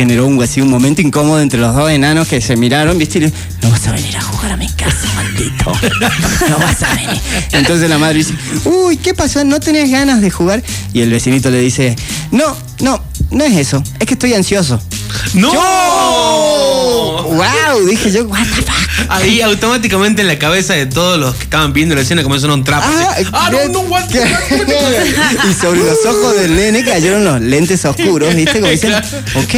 [0.00, 3.18] generó un, así, un momento incómodo entre los dos enanos que se miraron, ¿viste?
[3.18, 5.72] Y le, no vas a venir a jugar a mi casa, maldito.
[6.48, 7.20] No vas a venir.
[7.52, 8.32] Entonces la madre dice,
[8.64, 9.44] uy, ¿qué pasó?
[9.44, 10.62] ¿No tenés ganas de jugar?
[10.94, 11.96] Y el vecinito le dice,
[12.30, 14.80] no, no, no es eso, es que estoy ansioso.
[15.34, 15.50] ¡No!
[17.24, 17.86] ¡Wow!
[17.88, 18.76] Dije yo, what the fuck.
[19.08, 22.64] Ahí automáticamente en la cabeza de todos los que estaban viendo la escena comenzó un
[22.64, 22.86] trapo.
[22.86, 23.26] así.
[23.32, 24.04] Ah, no, no, what-
[25.50, 28.60] y sobre los ojos del nene cayeron los lentes oscuros, ¿viste?
[28.60, 29.54] Como dicen, ok.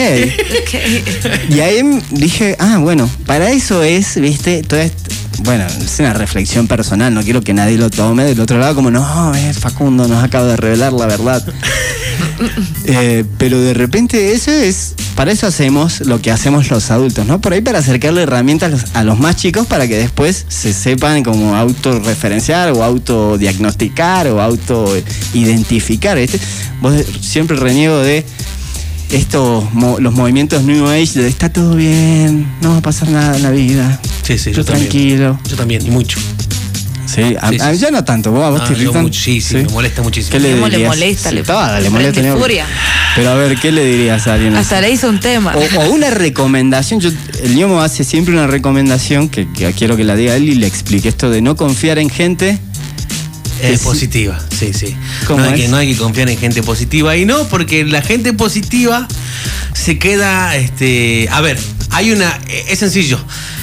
[1.51, 4.63] Y ahí dije, ah, bueno, para eso es, ¿viste?
[4.63, 5.11] Todo esto.
[5.45, 8.91] Bueno, es una reflexión personal, no quiero que nadie lo tome del otro lado como,
[8.91, 11.45] no, es Facundo, nos acaba de revelar la verdad.
[12.85, 17.41] Eh, pero de repente eso es, para eso hacemos lo que hacemos los adultos, ¿no?
[17.41, 20.73] Por ahí para acercarle herramientas a los, a los más chicos para que después se
[20.73, 26.41] sepan como autorreferenciar o autodiagnosticar o autoidentificar, ¿viste?
[26.81, 28.27] Vos siempre reniego de
[29.13, 33.37] estos, mo- los movimientos New Age de está todo bien, no va a pasar nada
[33.37, 34.01] en la vida.
[34.23, 34.89] Sí, sí, yo también.
[34.89, 35.39] tranquilo.
[35.49, 36.19] Yo también, y mucho.
[37.07, 37.81] Sí, a, Sí, sí, a- sí.
[37.81, 39.13] yo no tanto, vos a vos Ah, te irritan.
[39.13, 40.33] sí, sí, me molesta muchísimo.
[40.33, 40.89] ¿Qué le ¿Cómo le dirías?
[40.97, 41.29] molesta?
[41.29, 42.37] Sí, Le- toda, le le molesta.
[42.37, 42.67] furia.
[43.15, 44.55] Pero a ver, ¿qué le dirías a alguien?
[44.55, 44.63] así?
[44.63, 45.55] Hasta le hizo un tema.
[45.55, 47.11] O, o una recomendación, yo,
[47.45, 50.67] el Ñomo hace siempre una recomendación que, que quiero que la diga él y le
[50.67, 52.59] explique esto de no confiar en gente
[53.63, 53.85] Eh, sí.
[53.85, 54.97] positiva, sí, sí.
[55.27, 55.71] ¿Cómo No hay, que, es?
[55.71, 57.17] no hay que confiar en gente positiva.
[57.17, 59.07] Y no, porque la gente positiva
[59.73, 61.59] se queda, este, a ver,
[61.91, 63.19] hay una, es sencillo.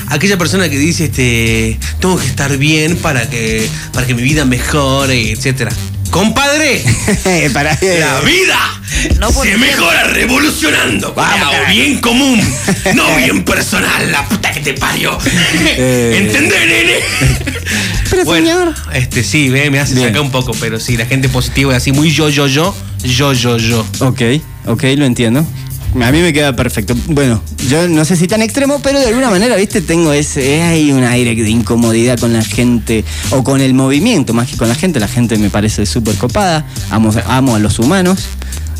[0.07, 4.45] Aquella persona que dice, este, tengo que estar bien para que, para que mi vida
[4.45, 5.71] mejore, etcétera.
[6.12, 6.83] Compadre,
[7.53, 8.81] Para la vida
[9.19, 11.13] No se mejora revolucionando.
[11.13, 12.41] Vamos, bien común,
[12.95, 15.17] no bien personal, la puta que te parió.
[15.63, 16.17] Eh.
[16.21, 16.99] ¿Entendés, nene?
[18.10, 18.74] Pero, señor.
[18.93, 20.08] Este sí, ve, me hace Bien.
[20.08, 23.34] sacar un poco, pero sí, la gente positiva es así, muy yo, yo, yo, yo,
[23.34, 23.86] yo, yo.
[24.00, 24.22] Ok,
[24.65, 25.45] ok, lo entiendo.
[25.95, 26.93] A mí me queda perfecto.
[27.08, 30.62] Bueno, yo no sé si tan extremo, pero de alguna manera, viste, tengo ese.
[30.62, 34.67] Hay un aire de incomodidad con la gente, o con el movimiento, más que con
[34.67, 35.00] la gente.
[35.00, 36.65] La gente me parece súper copada.
[36.91, 38.19] Amo, amo a los humanos,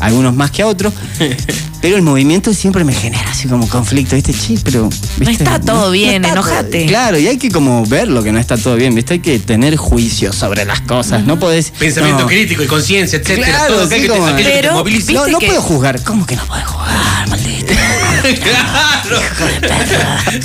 [0.00, 0.92] algunos más que a otros.
[1.82, 4.34] Pero el movimiento siempre me genera así como conflicto, ¿viste?
[4.34, 4.90] Sí, pero.
[5.16, 5.32] ¿viste?
[5.44, 6.84] está todo bien, está todo- enojate.
[6.84, 9.14] Claro, y hay que como ver lo que no está todo bien, ¿viste?
[9.14, 11.24] Hay que tener juicio sobre las cosas.
[11.24, 11.70] No podés.
[11.70, 12.26] Pensamiento no.
[12.28, 13.46] crítico y conciencia, etcétera.
[13.46, 15.12] Claro, todo sí, que te- que Pero, moviliza.
[15.12, 16.02] No, no que- puedo jugar.
[16.04, 17.72] ¿Cómo que no puedo jugar, maldito?
[18.42, 19.20] claro.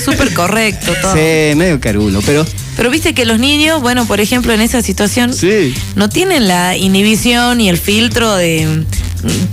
[0.04, 1.14] Súper correcto todo.
[1.16, 2.46] Sí, medio carulo, pero.
[2.78, 5.74] Pero viste que los niños, bueno, por ejemplo, en esa situación, Sí.
[5.96, 8.86] no tienen la inhibición y el filtro de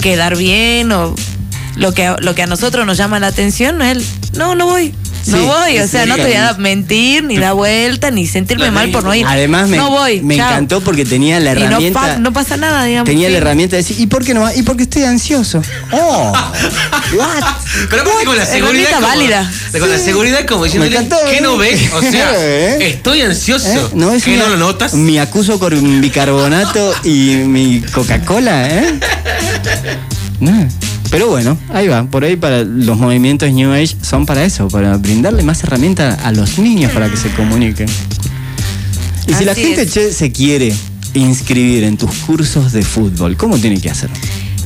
[0.01, 1.15] quedar bien o
[1.77, 4.05] lo que, lo que a nosotros nos llama la atención no el,
[4.37, 4.95] no, no voy.
[5.27, 8.67] No Sí, voy, o sea, no te voy a mentir, ni dar vuelta, ni sentirme
[8.67, 9.25] No, mal por no ir.
[9.27, 10.21] Además, me, no voy.
[10.21, 10.49] me chao.
[10.51, 12.01] encantó porque tenía la Y no, herramienta.
[12.01, 13.09] pa- no pasa nada, digamos.
[13.09, 14.55] Tenía la herramienta de decir, ¿y por qué no va?
[14.55, 15.63] ¿Y porque estoy ansioso?
[15.93, 16.33] ¡Oh!
[17.17, 17.45] ¿What?
[17.89, 18.91] Pero aparte con la seguridad.
[18.95, 19.51] Como- válida.
[19.79, 21.41] Con la seguridad como diciendo, Me encantó, ¿qué ¿eh?
[21.41, 21.81] no ves?
[21.93, 22.89] O sea, ¿Eh?
[22.89, 23.69] estoy ansioso.
[23.69, 23.81] ¿Eh?
[23.95, 24.95] ¿No es ¿Qué no lo notas?
[24.95, 28.99] Mi acuso con bicarbonato y mi Coca-Cola, ¿eh?
[30.41, 30.69] No.
[31.13, 32.05] Pero bueno, ahí va.
[32.05, 36.33] Por ahí para los movimientos New Age son para eso, para brindarle más herramientas a
[36.33, 37.87] los niños para que se comuniquen.
[39.27, 39.93] Y si la gente es.
[39.93, 40.73] che, se quiere
[41.13, 44.09] inscribir en tus cursos de fútbol, ¿cómo tiene que hacer?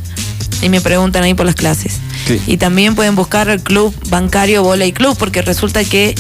[0.62, 1.98] y me preguntan ahí por las clases.
[2.28, 2.42] Sí.
[2.48, 6.16] Y también pueden buscar el Club Bancario Voley Club porque resulta que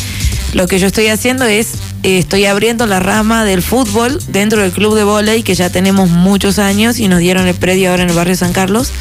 [0.53, 1.69] lo que yo estoy haciendo es,
[2.03, 6.09] eh, estoy abriendo la rama del fútbol dentro del Club de Voley que ya tenemos
[6.09, 8.91] muchos años y nos dieron el predio ahora en el barrio San Carlos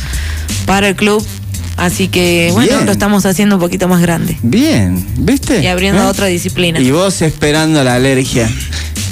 [0.66, 1.24] para el club.
[1.76, 2.86] Así que bueno, Bien.
[2.86, 5.62] lo estamos haciendo un poquito más grande Bien, ¿viste?
[5.62, 6.06] y abriendo ¿Eh?
[6.06, 6.80] otra disciplina.
[6.80, 8.50] Y vos esperando la alergia.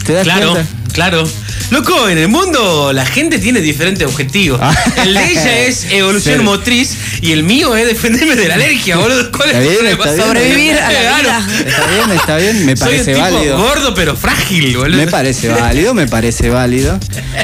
[0.04, 0.70] ¿Te das Claro, cuenta?
[0.96, 1.22] Claro.
[1.70, 4.58] Loco, en el mundo la gente tiene diferentes objetivos.
[4.62, 4.74] Ah.
[5.04, 6.44] El de ella es evolución Sí.
[6.44, 9.30] motriz y el mío es defenderme de la alergia, boludo.
[9.30, 10.04] ¿Cuál Está es el bien, problema?
[10.04, 10.26] está bien.
[10.26, 11.18] Sobrevivir a la Claro.
[11.20, 11.46] vida.
[11.66, 13.58] Está bien, está bien, me Soy parece un tipo válido.
[13.58, 14.96] gordo pero frágil, boludo.
[14.96, 16.98] Me parece válido, me parece válido.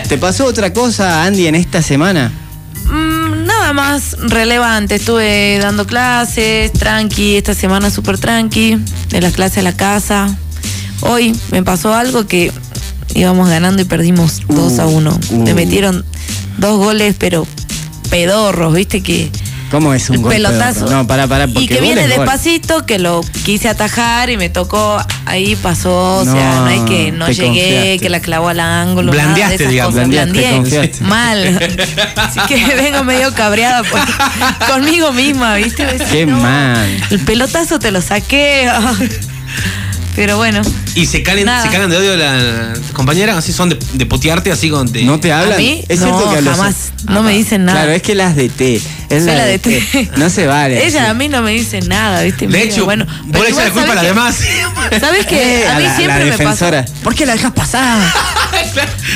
[0.08, 2.32] ¿Te pasó otra cosa, Andy, en esta semana?
[2.86, 4.94] Mm, nada más relevante.
[4.96, 8.78] Estuve dando clases, tranqui, esta semana súper tranqui,
[9.10, 10.34] de las clases a la casa.
[11.02, 12.52] Hoy me pasó algo que
[13.14, 15.10] íbamos ganando y perdimos 2 a 1.
[15.30, 15.36] uh.
[15.36, 16.04] Me metieron
[16.58, 17.46] dos goles, pero
[18.10, 19.30] pedorros, viste que
[19.70, 20.84] ¿Cómo es un el de pelotazo.
[20.90, 22.18] No, para, para, porque y que gol viene es gol.
[22.18, 26.80] despacito, que lo quise atajar y me tocó, ahí pasó, o sea, No, no hay
[26.80, 27.98] que, no llegué, confiaste.
[28.00, 29.14] que la clavó al ángulo.
[29.14, 29.94] nada de Blandeaste, esas digamos.
[29.94, 30.08] cosas.
[30.10, 30.78] Blandeaste, Blandeé.
[30.90, 31.04] confiaste.
[31.04, 31.70] Mal.
[32.16, 35.86] Así que vengo medio cabreada por- conmigo misma, ¿viste?
[35.86, 37.02] Decís, Qué mal.
[37.08, 38.70] El pelotazo te lo saqué.
[40.14, 40.60] Pero bueno,
[40.94, 41.62] Y se Nada.
[41.62, 44.90] se cagan de odio las compañeras, así son de, de potearte, así con.
[44.92, 45.54] de- ¿No te hablan?
[45.54, 46.74] a mí Es no, que los- jamás.
[47.06, 47.78] Ah, No me dicen nada.
[47.80, 48.80] Claro, es que las de T.
[49.08, 49.80] Es la, la de T.
[49.90, 50.10] T.
[50.18, 50.86] No se vale.
[50.86, 51.10] Ella así.
[51.10, 52.46] a mí no me dice nada, ¿viste?
[52.46, 55.00] De hecho, bueno, vos le echas la culpa a las ¿sabés demás.
[55.00, 55.66] ¿Sabes qué?
[55.72, 56.70] A mí la, siempre la me pasó.
[57.02, 57.98] ¿Por qué la dejas pasar?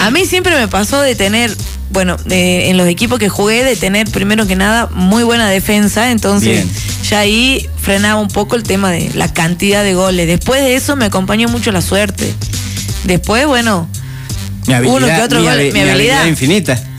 [0.00, 1.54] A mí siempre me pasó de tener,
[1.90, 6.11] bueno, de- en los equipos que jugué, de tener primero que nada muy buena defensa,
[6.11, 6.70] entonces Bien.
[7.09, 10.27] ya ahí frenaba un poco el tema de la cantidad de goles.
[10.27, 12.35] Después de eso me acompañó mucho la suerte.
[13.05, 13.88] Después, bueno,
[14.66, 16.27] Mi habilidad, Uno que otro mi, gol, mi mi habilidad.
[16.27, 16.81] infinita.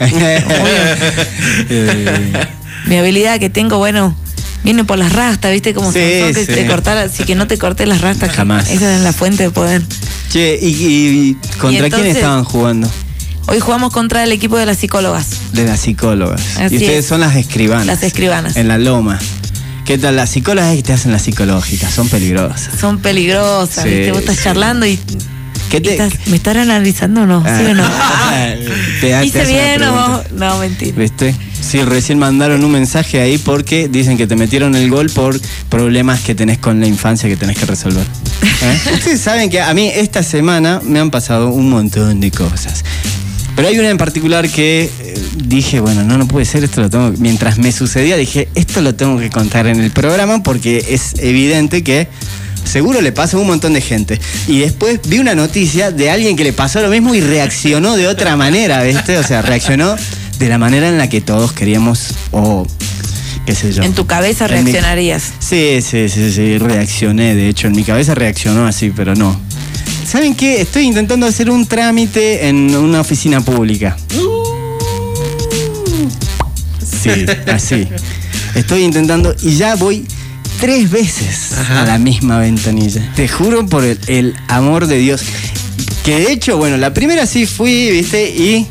[1.70, 2.46] Eh,
[2.86, 4.14] mi habilidad que tengo, bueno,
[4.64, 5.74] viene por las rastas, ¿viste?
[5.74, 6.52] Como Sí, Sansón, que sí.
[6.60, 8.30] te cortara, así que no te corté las rastas.
[8.32, 8.70] Jamás.
[8.70, 9.82] Esa es la fuente de poder.
[10.32, 12.90] che, ¿y, y contra Y quién estaban jugando?
[13.48, 15.26] Hoy jugamos contra el equipo de las psicólogas.
[15.52, 16.40] De las psicólogas.
[16.58, 17.06] Así y ustedes es.
[17.06, 17.86] son las escribanas.
[17.86, 18.56] Las escribanas.
[18.56, 19.18] En la loma.
[19.86, 20.16] ¿Qué tal?
[20.16, 22.68] Las psicólogas que te hacen las psicológicas, son peligrosas.
[22.78, 24.10] Son peligrosas, Sí, ¿viste?
[24.12, 24.42] Vos estás sí.
[24.44, 24.98] charlando y.
[25.70, 27.42] ¿Qué te- estás- ¿Me están analizando o no?
[27.42, 27.84] ¿Sí o no?
[27.86, 28.52] Ah,
[29.00, 30.22] te, te ¿Hice hacen una bien o?
[30.32, 30.94] No, mentira.
[30.98, 31.34] ¿Viste?
[31.60, 35.38] Sí, recién mandaron un mensaje ahí porque dicen que te metieron el gol por
[35.70, 38.06] problemas que tenés con la infancia que tenés que resolver.
[38.62, 38.80] ¿Eh?
[38.94, 42.84] Ustedes saben que a mí esta semana me han pasado un montón de cosas.
[43.58, 46.88] Pero hay una en particular que eh, dije, bueno, no, no puede ser, esto lo
[46.88, 47.12] tengo.
[47.18, 51.82] Mientras me sucedía, dije, esto lo tengo que contar en el programa porque es evidente
[51.82, 52.06] que
[52.64, 54.20] seguro le pasa a un montón de gente.
[54.46, 58.06] Y después vi una noticia de alguien que le pasó lo mismo y reaccionó de
[58.06, 59.18] otra manera, ¿viste?
[59.18, 59.96] O sea, reaccionó
[60.38, 62.64] de la manera en la que todos queríamos o
[63.44, 63.82] qué sé yo.
[63.82, 65.32] En tu cabeza mi- reaccionarías.
[65.40, 69.40] Sí, sí, sí, sí, reaccioné, de hecho, en mi cabeza reaccionó así, pero no.
[70.08, 70.62] ¿Saben qué?
[70.62, 73.94] Estoy intentando hacer un trámite en una oficina pública.
[77.02, 77.10] Sí,
[77.52, 77.86] así.
[78.54, 80.06] Estoy intentando y ya voy
[80.60, 81.82] tres veces Ajá.
[81.82, 83.12] a la misma ventanilla.
[83.16, 85.20] Te juro por el, el amor de Dios.
[86.06, 88.66] Que de hecho, bueno, la primera sí fui, viste, y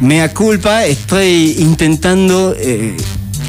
[0.00, 2.96] Mea culpa, estoy intentando eh,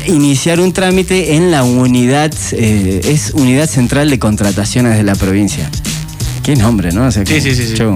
[0.06, 5.71] iniciar un trámite en la unidad, eh, es Unidad Central de Contrataciones de la provincia.
[6.44, 7.06] Qué nombre, ¿no?
[7.06, 7.74] O sea, Sí, sí, sí, sí.
[7.76, 7.96] yo-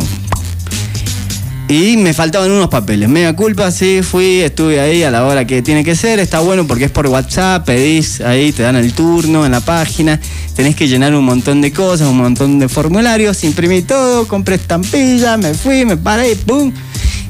[1.68, 3.10] Y me faltaban unos papeles.
[3.10, 6.20] Mea culpa, sí, fui, estuve ahí a la hora que tiene que ser.
[6.20, 10.20] Está bueno porque es por WhatsApp, pedís ahí, te dan el turno en la página.
[10.56, 13.44] Tenés que llenar un montón de cosas, un montón de formularios.
[13.44, 16.72] Imprimí todo, compré estampilla, me fui, me paré, ¡pum!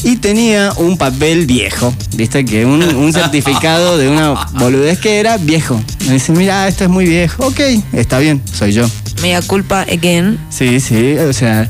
[0.05, 2.45] Y tenía un papel viejo, ¿viste?
[2.45, 5.81] Que un, un certificado de una boludez que era viejo.
[6.05, 7.43] Me dice, mira, esto es muy viejo.
[7.43, 7.59] Ok,
[7.91, 8.87] está bien, soy yo.
[9.23, 10.37] Mea culpa again.
[10.51, 11.67] Sí, sí, o sea,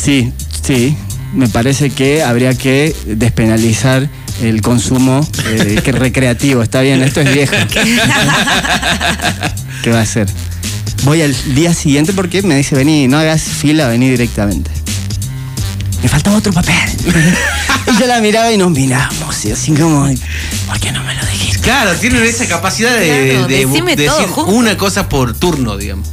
[0.00, 0.32] sí,
[0.62, 0.96] sí.
[1.34, 4.08] Me parece que habría que despenalizar
[4.40, 6.62] el consumo eh, que recreativo.
[6.62, 7.56] Está bien, esto es viejo.
[9.82, 10.28] ¿Qué va a hacer?
[11.02, 14.70] Voy al día siguiente porque me dice, vení, no hagas fila, vení directamente.
[16.04, 16.74] Me faltaba otro papel.
[17.92, 19.42] y yo la miraba y nos miramos.
[19.46, 20.06] Y así como,
[20.66, 21.60] ¿por qué no me lo dijiste?
[21.62, 24.52] Claro, tienen esa capacidad de, Claro, de- de decime decir junto.
[24.52, 26.06] una cosa por turno, digamos.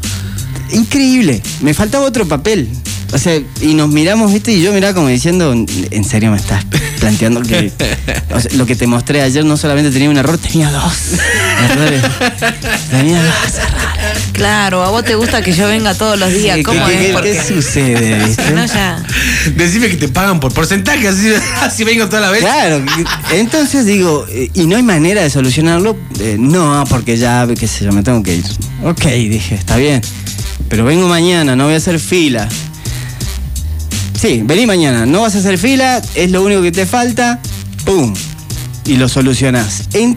[0.72, 1.44] Increíble.
[1.60, 2.70] Me faltaba otro papel.
[3.14, 4.54] O sea, y nos miramos, ¿viste?
[4.54, 6.64] Y yo miraba como diciendo, ¿en serio me estás
[7.00, 7.72] planteando que
[8.34, 10.94] o sea, lo que te mostré ayer no solamente tenía un error, tenía dos
[11.70, 12.02] errores?
[12.90, 14.22] Tenía dos errores.
[14.32, 16.56] Claro, a vos te gusta que yo venga todos los días.
[16.58, 17.22] ¿Qué, ¿Cómo es?
[17.22, 18.26] qué- sucede?
[18.26, 18.52] viste?
[18.56, 19.04] no, ya.
[19.56, 22.42] Decime que te pagan por porcentaje, así, así vengo toda la vez.
[22.42, 22.82] Claro,
[23.34, 25.98] entonces digo, eh, ¿y no hay manera de solucionarlo?
[26.20, 28.46] Eh, no, porque ya, qué sé yo, me tengo que ir.
[28.84, 30.02] Ok, dije, está bien.
[30.70, 32.48] Pero vengo mañana, no voy a hacer fila.
[34.22, 37.40] Sí, vení mañana, no vas a hacer fila, es lo único que te falta,
[37.86, 38.14] ¡pum!
[38.86, 39.84] Y lo solucionás.
[39.94, 40.16] En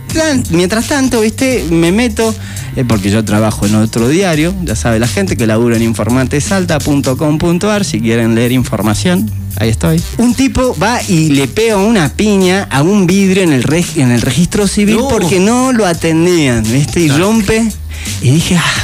[0.51, 2.35] mientras tanto, viste, me meto,
[2.77, 7.85] eh, porque yo trabajo en otro diario, ya sabe la gente que laburo en informantesalta.com.ar,
[7.85, 10.03] si quieren leer información, ahí estoy.
[10.19, 14.11] Un tipo va y le pega una piña a un vidrio en el, reg- en
[14.11, 15.09] el registro civil No.
[15.09, 17.73] porque no lo atendían, viste, y rompe.
[18.21, 18.84] Y dije, ah.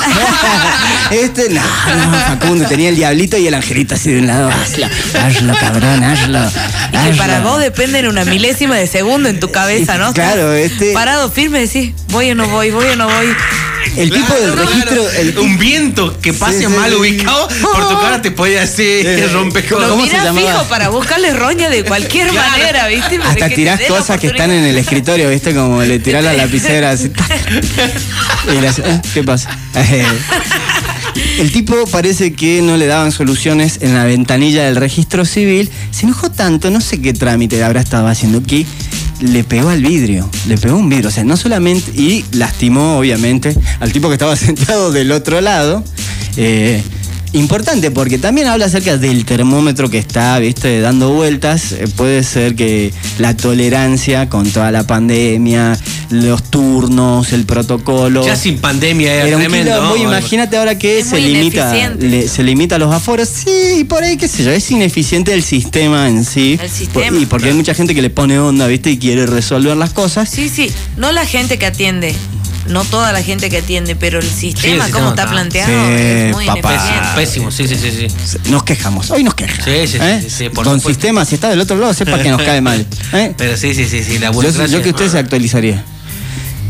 [1.10, 4.48] este, no, no, Facundo, tenía el diablito y el angelito así de un lado.
[4.50, 4.86] Hazlo,
[5.20, 6.38] hazlo, cabrón, hazlo.
[6.88, 7.16] Y que hazlo".
[7.16, 10.12] para vos depende en una milésima de segundo en tu cabeza, ¿no?
[10.12, 13.34] Claro, este- Parado firme decís, voy o no voy, voy o no voy.
[13.96, 14.66] El tipo del claro.
[14.66, 15.10] registro.
[15.10, 16.96] el- un viento que pase Sí, sí, mal sí.
[16.96, 19.26] ubicado por tu cara te puede hacer Sí.
[19.32, 22.50] romper ¿Cómo se fijo para buscarle roña de cualquier Claro.
[22.50, 23.18] manera, ¿viste?
[23.18, 25.54] Para Hasta tirás cosas que están en el escritorio, ¿viste?
[25.54, 27.10] Como le tirás la lapicera así.
[28.56, 29.50] Y le hace, "Eh, ¿Qué pasa?
[29.74, 30.04] Eh,
[31.38, 35.70] El tipo parece que no le daban soluciones en la ventanilla del registro civil.
[35.90, 38.66] Se enojó tanto, no sé qué trámite habrá estado haciendo, que
[39.20, 40.28] le pegó al vidrio.
[40.46, 41.08] Le pegó un vidrio.
[41.08, 41.90] O sea, no solamente.
[41.94, 45.82] Y lastimó, obviamente, al tipo que estaba sentado del otro lado.
[46.36, 46.82] Eh,
[47.32, 51.72] Importante porque también habla acerca del termómetro que está, viste, dando vueltas.
[51.72, 55.78] Eh, puede ser que la tolerancia con toda la pandemia,
[56.10, 58.24] los turnos, el protocolo.
[58.24, 59.82] Ya sin pandemia era, Era un tremendo.
[59.82, 59.96] ¿no?
[59.96, 63.28] imagínate ahora que Es se muy limita, le- se limita a los aforos.
[63.28, 66.58] Sí, y por ahí, qué sé yo, es ineficiente el sistema en sí.
[66.62, 67.18] El sistema.
[67.18, 68.90] y porque hay mucha gente que le pone onda, ¿viste?
[68.92, 70.30] Y quiere resolver las cosas.
[70.30, 72.14] Sí, sí, no la gente que atiende,
[72.68, 75.94] no toda la gente que atiende, pero el sistema, sistema como está está- planteado, Sí,
[76.02, 77.12] es muy papá.
[77.14, 78.38] Pésimo, sí, sí, sí, sí.
[78.50, 79.64] Nos quejamos, hoy nos quejamos.
[79.64, 80.20] Sí, sí, sí, ¿eh?
[80.22, 80.88] sí, sí, por Con supuesto.
[80.88, 82.86] sistema, si está del otro lado, sepa que nos cae mal.
[83.12, 83.34] ¿eh?
[83.36, 85.84] Pero sí, sí, sí, sí, la Yo, yo que usted se actualizaría.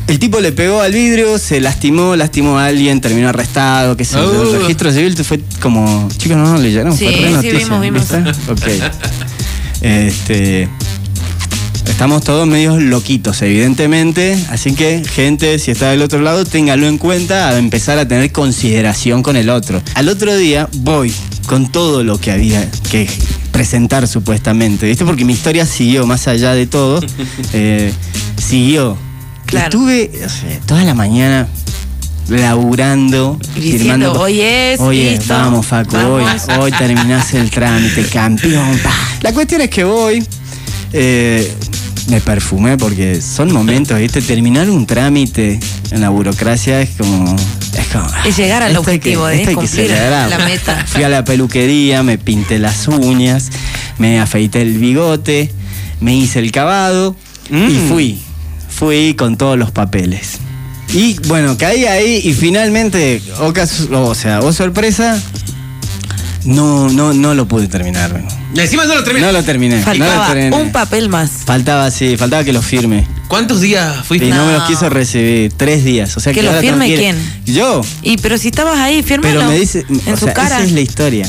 [0.06, 4.14] El tipo le pegó al vidrio, se lastimó, lastimó a alguien, terminó arrestado, qué sé
[4.14, 4.30] yo.
[4.30, 4.54] Uh.
[4.54, 6.09] El registro civil fue como.
[6.16, 6.96] Chicos, no, no leyeron.
[6.96, 8.00] Sí, fue re sí, noticia, vimos, vimos.
[8.09, 8.52] ¿viste?
[8.52, 8.92] Ok.
[9.82, 10.68] Este.
[11.96, 14.37] Estamos todos medios loquitos, evidentemente.
[14.50, 18.30] Así que, gente, si está del otro lado, téngalo en cuenta a empezar a tener
[18.32, 19.80] consideración con el otro.
[19.94, 21.11] Al otro día voy
[21.46, 23.09] con todo lo que había que
[23.50, 25.06] presentar supuestamente, ¿viste?
[25.06, 27.00] Porque mi historia siguió más allá de todo,
[27.54, 27.90] eh,
[28.37, 28.98] siguió.
[29.46, 29.68] Claro.
[29.78, 31.48] Estuve o sea, toda la mañana
[32.28, 34.12] laburando, diciendo, firmando.
[34.20, 36.42] "Hoy es, Oye, listo, vamos, Facu, hoy, vamos".
[36.59, 38.76] hoy terminás el trámite, campeón.
[38.82, 38.92] pa.
[39.22, 40.22] La cuestión es que voy,
[40.92, 41.50] eh,
[42.09, 44.21] me perfumé porque son momentos, ¿viste?
[44.23, 45.59] Terminar un trámite
[45.90, 47.35] en la burocracia es como.
[47.77, 49.37] Es, como, Es llegar al objetivo, que- ¿eh?
[49.42, 50.31] esto hay que Cumplir celebrar.
[50.31, 50.85] la meta.
[50.87, 53.51] Fui a la peluquería, me pinté las uñas,
[53.99, 55.51] me afeité el bigote,
[56.01, 57.16] me hice el cavado
[57.51, 57.88] y Mm.
[57.88, 58.23] fui.
[58.69, 60.38] Fui con todos los papeles.
[60.92, 65.21] Y bueno, caí ahí y finalmente, oh, cas- o sea, oh sorpresa,
[66.45, 68.12] no, no, no lo pude terminar.
[68.12, 68.29] bueno.
[68.62, 69.27] Encima no lo terminé.
[69.27, 69.75] No lo terminé.
[69.77, 70.57] no lo Faltaba terminé.
[70.57, 71.31] un papel más.
[71.45, 73.07] Faltaba, sí, faltaba que lo firme.
[73.29, 74.27] ¿Cuántos días fuiste?
[74.29, 75.53] Y no, me los quiso recibir.
[75.57, 76.16] Tres días.
[76.16, 77.16] O sea ¿Que que, lo ahora firme quién?
[77.45, 77.81] Yo.
[78.03, 79.35] Y pero si estabas ahí, fírmalo.
[79.40, 80.57] Pero me dice, en o su sea, cara.
[80.57, 81.27] esa es la historia.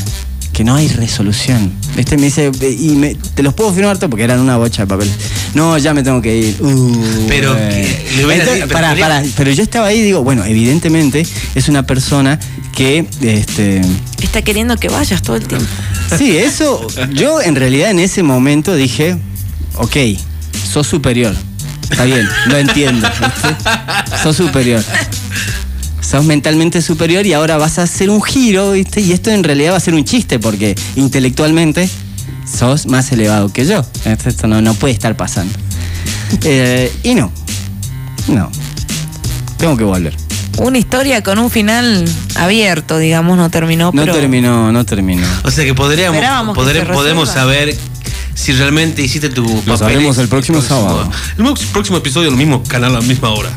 [0.58, 1.72] Que no hay resolución.
[1.98, 4.88] Este me dice, y me- te los puedo firmar todo porque eran una bocha de
[4.88, 5.08] papel.
[5.54, 6.58] No, ya me tengo que ir.
[6.60, 7.82] Uh, Pero que
[8.16, 11.70] Entonces, dicho, pero pará, quería- pará, pero yo estaba ahí y digo, bueno, evidentemente es
[11.70, 12.40] una persona
[12.76, 13.82] que, este,
[14.20, 15.68] Está queriendo que vayas todo el tiempo.
[16.18, 19.16] sí, eso, yo en realidad en ese momento dije,
[19.76, 19.96] ok,
[20.72, 21.36] sos superior.
[21.92, 23.08] Está bien, lo entiendo.
[23.08, 24.18] ¿viste?
[24.24, 24.84] Sos superior.
[26.02, 29.02] Sos mentalmente superior y ahora vas a hacer un giro, ¿viste?
[29.02, 31.90] Y esto en realidad va a ser un chiste porque intelectualmente
[32.50, 33.86] sos más elevado que yo.
[34.06, 35.54] Esto no, no puede estar pasando.
[36.44, 37.32] Eh, y no,
[38.28, 38.52] no.
[39.58, 40.14] Tengo que volver.
[40.58, 42.04] Una historia con un final
[42.36, 43.92] abierto, digamos, no terminó.
[43.94, 45.26] No pero terminó, no terminó.
[45.44, 47.34] O sea que podríamos, que podré- se podemos resuelva.
[47.34, 47.78] saber
[48.34, 51.10] si realmente hiciste tu papeles sabremos el próximo sábado.
[51.38, 53.50] El mo- próximo episodio, el mismo canal a la misma hora.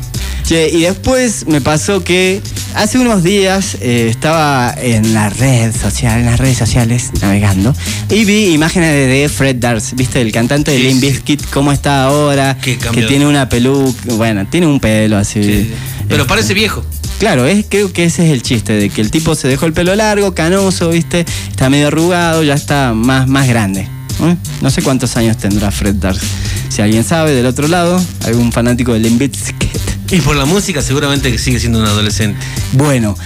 [0.51, 2.43] Che, y después me pasó que
[2.75, 7.73] hace unos días eh, estaba en la red social, en las redes sociales, navegando,
[8.09, 10.21] y vi imágenes de, Fred Durst, ¿viste?
[10.21, 11.03] El cantante de Sí, Limp.
[11.03, 15.41] Bizkit, cómo está ahora, que tiene una peluca, bueno, tiene un pelo así.
[15.41, 15.71] Sí, sí.
[16.09, 16.85] Pero Este, parece viejo.
[17.21, 19.73] Claro, es, creo que ese es el chiste, de que el tipo se dejó el
[19.73, 21.27] pelo largo, canoso, ¿viste?
[21.49, 23.83] Está medio arrugado, ya está más, más grande.
[23.83, 24.37] ¿eh?
[24.63, 26.25] No sé cuántos años tendrá Fred Durst.
[26.71, 29.90] Si alguien sabe del otro lado, algún fanático de Limp Bizkit.
[30.11, 32.39] Y por la música seguramente que sigue siendo un adolescente.
[32.73, 33.17] Bueno,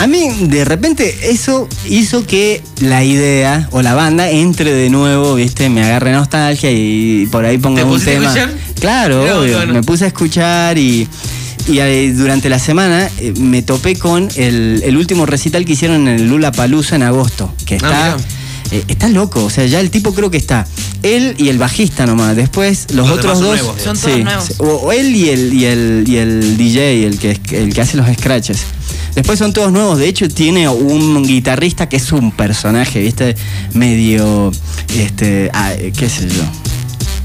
[0.00, 5.36] a mí de repente eso hizo que la idea o la banda entre de nuevo,
[5.36, 5.68] ¿viste?
[5.68, 8.24] Me agarre nostalgia y por ahí ponga ¿Te un a tema.
[8.26, 8.50] escuchar?
[8.80, 9.56] Claro, obvio.
[9.56, 9.72] bueno.
[9.72, 11.06] Me puse a escuchar y,
[11.68, 16.08] y, eh, durante la semana eh, me topé con el, el último recital que hicieron
[16.08, 17.54] en el Lula Palusa en agosto.
[17.66, 18.14] Que está.
[18.14, 18.28] Ah, mirá.
[18.72, 20.66] Eh, está loco, o sea, ya el tipo creo que está.
[21.02, 22.34] Él y el bajista nomás.
[22.36, 23.48] Después los, Los otros dos.
[23.60, 24.44] nuevos, Son todos nuevos.
[24.46, 24.54] sí.
[24.58, 28.06] O, él y el, y el, y el DJ, el que, el que hace los
[28.16, 28.58] scratches.
[29.14, 29.98] Después son todos nuevos.
[29.98, 33.34] De hecho, tiene un guitarrista que es un personaje, ¿viste?
[33.74, 34.50] Medio.
[34.96, 35.50] Este.
[35.52, 36.42] ah, ¿Qué sé yo?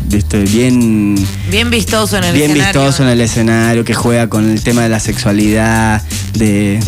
[0.10, 0.40] ¿Viste?
[0.44, 1.16] Bien.
[1.50, 2.82] Bien vistoso en el Bien escenario.
[2.82, 6.02] vistoso en el escenario, que juega con el tema de la sexualidad,
[6.34, 6.80] de,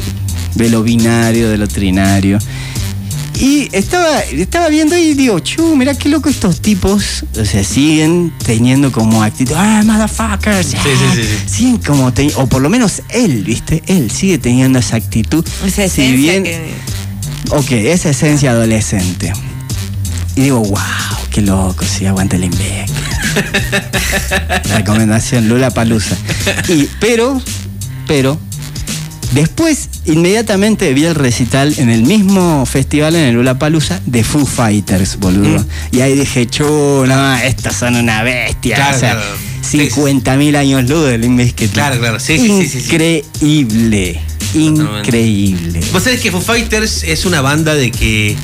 [0.56, 2.40] de lo binario, de lo trinario.
[3.38, 8.34] Y estaba, estaba viendo y digo, chu, mira qué loco estos tipos, o sea, siguen
[8.46, 11.50] teniendo como actitud, ah, motherfuckers, Sí, ah", sí, sí, sí.
[11.58, 13.82] siguen como, te- o por lo menos él, ¿viste?
[13.88, 15.46] Él sigue teniendo esa actitud.
[15.66, 16.74] Esa si esencia bien, que...
[17.52, 19.32] ok, esa esencia adolescente.
[20.36, 20.78] Y digo, wow,
[21.32, 22.90] qué loco, sí, aguanta el Inbec.
[24.76, 26.18] Recomendación, Lula Palusa.
[26.68, 27.42] Y, pero,
[28.08, 28.40] pero,
[29.34, 34.46] después, inmediatamente vi el recital en el mismo festival, en el Lula Palusa, de Foo
[34.46, 35.60] Fighters, boludo.
[35.60, 35.96] Mm.
[35.96, 38.76] Y ahí dije, chu, no, estos son una bestia.
[38.76, 39.50] Claro, o sea, claro.
[39.62, 41.72] 50 mil años luz del Inbec.
[41.72, 42.86] Claro, claro, sí, sí, sí, sí, sí.
[42.86, 44.22] Increíble.
[44.54, 45.82] Increíble.
[45.92, 48.36] Vos sabés que Foo Fighters es una banda de que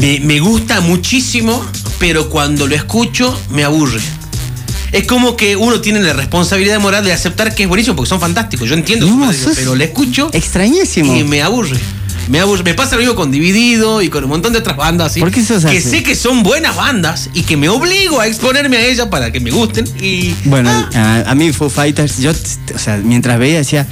[0.00, 1.64] me, me gusta muchísimo,
[1.98, 4.00] pero cuando lo escucho me aburre.
[4.92, 8.20] Es como que uno tiene la responsabilidad moral de aceptar que es buenísimo porque son
[8.20, 8.68] fantásticos.
[8.68, 11.14] Yo entiendo, No, pero le escucho Extrañísimo.
[11.14, 11.78] y me aburre.
[12.28, 12.62] Me aburre.
[12.62, 15.12] Me pasa lo mismo con Dividido y con un montón de otras bandas.
[15.14, 15.20] ¿sí?
[15.20, 15.88] ¿Por qué sos Que así?
[15.90, 19.40] sé que son buenas bandas y que me obligo a exponerme a ellas para que
[19.40, 19.86] me gusten.
[20.00, 22.32] Y Bueno, Ah, a, a mí Foo Fighters, yo,
[22.74, 23.86] o sea, mientras veía decía,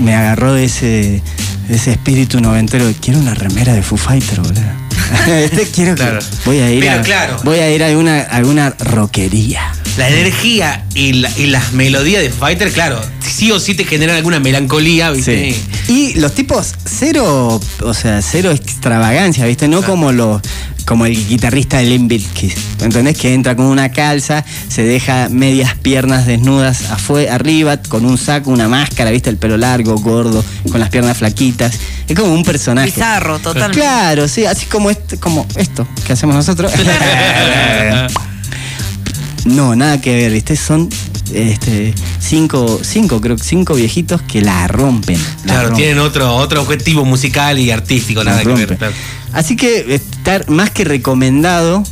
[0.00, 1.22] me agarró de ese,
[1.68, 4.62] de ese espíritu noventero, quiero una remera de Foo Fighters, boludo.
[5.26, 6.18] este quiero que- Claro.
[6.44, 7.36] voy a ir Pero a, claro.
[7.44, 9.72] voy a ir a alguna, alguna rockería.
[9.96, 14.16] La energía y, la- y las melodías de Fighter, claro, sí o sí te generan
[14.16, 15.52] alguna melancolía, ¿viste?
[15.86, 15.92] Sí.
[15.92, 19.66] Y los tipos, cero, o sea, cero extravagancia, ¿viste?
[19.68, 20.40] No como los
[20.88, 22.56] como el guitarrista de Limp Bizkit.
[22.80, 23.18] ¿Entendés?
[23.18, 26.84] Que entra con una calza, se deja medias piernas desnudas
[27.30, 29.28] arriba, con un saco, una máscara, ¿viste?
[29.28, 31.74] El pelo largo, gordo, con las piernas flaquitas.
[32.08, 32.90] Es como un personaje.
[32.90, 33.78] Bizarro, totalmente.
[33.78, 36.72] Claro, sí, así como, este, como esto que hacemos nosotros.
[39.44, 40.56] no, nada que ver, ¿viste?
[40.56, 40.88] Son
[41.34, 45.18] este, cinco, cinco, creo cinco viejitos que la rompen.
[45.18, 45.84] la Claro, rompen.
[45.84, 48.78] tienen otro, otro objetivo musical y artístico, La nada que ver.
[48.78, 48.94] claro.
[49.32, 51.82] Así que estar más que recomendado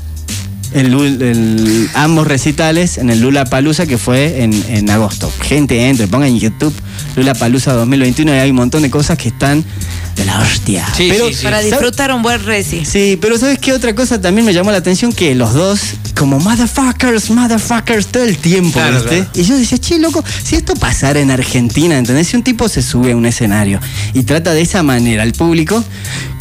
[0.72, 5.30] el, ambos recitales en el Lula Palusa que fue en, en agosto.
[5.43, 6.74] Gente, entre, pongan en YouTube
[7.16, 9.64] Lula Palusa 2021 y hay un montón de cosas que están
[10.16, 10.87] de la hostia.
[10.97, 11.45] Sí, Pero, sí, sí.
[11.45, 12.84] Para disfrutar un buen reci.
[12.84, 15.12] Sí, pero ¿sabes qué otra cosa también me llamó la atención?
[15.12, 15.80] Que los dos,
[16.18, 19.16] como motherfuckers, motherfuckers, todo el tiempo, Claro, ¿viste?
[19.16, 19.30] claro.
[19.34, 22.28] Y yo decía, che, loco, si esto pasara en Argentina, ¿entendés?
[22.28, 23.78] Si un tipo se sube a un escenario
[24.14, 25.84] y trata de esa manera al público,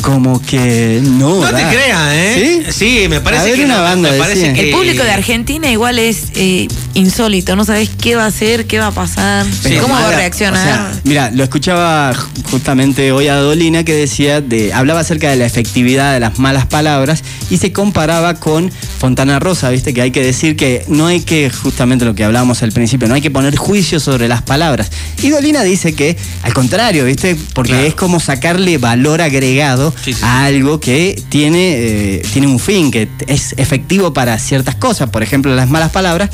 [0.05, 1.41] como que no.
[1.41, 2.65] No te creas, ¿eh?
[2.71, 3.07] ¿Sí?
[3.09, 4.53] me parece A ver, que una no, banda me parece decía.
[4.53, 8.67] que El público de Argentina igual es eh, insólito, no sabes qué va a hacer,
[8.67, 10.61] qué va a pasar, Pero cómo va a reaccionar.
[10.61, 15.31] o sea, mira, lo escuchaba ju- justamente hoy a Dolina que decía de, hablaba acerca
[15.31, 20.03] de la efectividad de las malas palabras y se comparaba con Fontana Rosa, viste, que
[20.03, 23.21] hay que decir que no hay que, justamente lo que hablábamos al principio, no hay
[23.21, 24.91] que poner juicio sobre las palabras.
[25.23, 27.87] Y Dolina dice que, al contrario, viste, porque Claro.
[27.87, 33.53] es como sacarle valor agregado A algo que tiene, eh, tiene un fin, que es
[33.57, 36.29] efectivo para ciertas cosas, por ejemplo las malas palabras,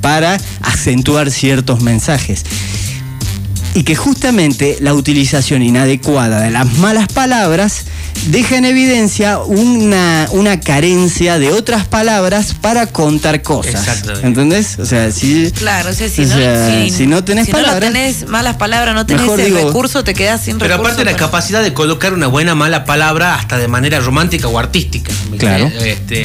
[0.00, 2.44] para acentuar ciertos mensajes.
[3.76, 7.82] Y que justamente la utilización inadecuada de las malas palabras
[8.28, 13.74] deja en evidencia una, una carencia de otras palabras para contar cosas.
[13.74, 14.26] Exactamente.
[14.26, 14.78] ¿Entendés?
[14.78, 17.58] O sea, si, Claro, o sea, si, O no, sea, si no tenés si no
[17.58, 20.92] palabras, tenés malas palabras, no tenés el digo- recurso, te quedás sin Pero recurso.
[20.92, 24.58] aparte la para- capacidad de colocar una buena mala palabra hasta de manera romántica o
[24.58, 25.12] artística.
[25.30, 25.66] ¿me Claro.
[25.66, 26.22] Este,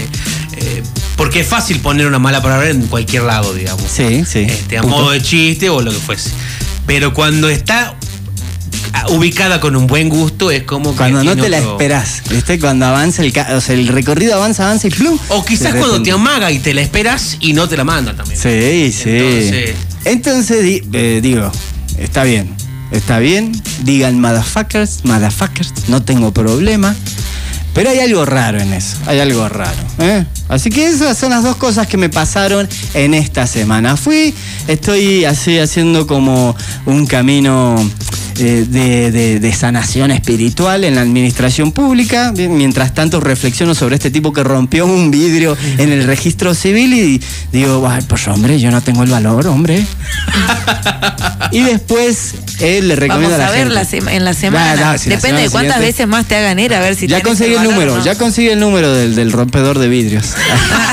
[0.56, 0.84] eh,
[1.18, 3.92] porque es fácil poner una mala palabra en cualquier lado, digamos.
[3.92, 4.48] Sí, sí.
[4.50, 4.96] Este, a Punto.
[4.98, 6.30] modo de chiste o lo que fuese.
[6.86, 7.96] Pero cuando está
[9.10, 12.60] ubicada con un buen gusto es como que Cuando no te la esperás, ¿viste?
[12.60, 15.18] Cuando avanza el, o sea, el recorrido avanza, avanza y plum.
[15.30, 18.40] O quizás cuando te amaga y te la esperas y no te la manda también.
[18.40, 19.74] Sí, sí.
[20.06, 21.52] Entonces- eh, digo,
[21.98, 22.54] está bien.
[22.92, 23.52] Está bien.
[23.84, 26.94] Digan motherfuckers, motherfuckers, no tengo problema.
[27.74, 28.98] Pero hay algo raro en eso.
[29.06, 29.78] Hay algo raro.
[30.00, 30.26] ¿eh?
[30.50, 33.96] Así que esas son las dos cosas que me pasaron en esta semana.
[33.96, 34.34] Fui,
[34.68, 36.56] estoy así haciendo como
[36.86, 37.76] un camino
[38.42, 42.34] eh, de, de- de sanación espiritual en la administración pública.
[42.36, 47.22] Mientras tanto reflexiono sobre este tipo que rompió un vidrio en el registro civil y
[47.52, 49.86] digo, "Ay, pues hombre, yo no tengo el valor, hombre.
[51.52, 54.02] y después él le recomiendo Vamos a a la ver gente.
[54.06, 54.76] la en la semana.
[54.76, 56.80] Ya, no, si la Depende semana de cuántas siguiente- veces más te hagan ir a
[56.80, 58.04] ver si ya conseguí el valor número, no.
[58.06, 60.26] ya conseguí el número del, del rompedor de vidrios.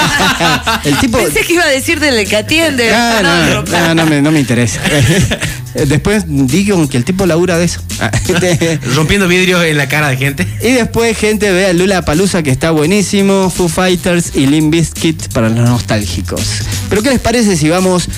[0.84, 1.18] el tipo.
[1.18, 2.90] Pensé que iba a decir del que atiende.
[2.92, 4.80] Ah, No, no, no, no me, no me interesa.
[5.86, 7.80] Después digo que el tipo labura de eso.
[8.94, 10.46] Rompiendo vidrios en la cara de gente.
[10.62, 15.32] Y después, gente, ve a Lula Palusa que está buenísimo, Foo Fighters y Limp Bizkit
[15.32, 16.42] para los nostálgicos.
[16.88, 18.08] Pero ¿qué les parece si vamos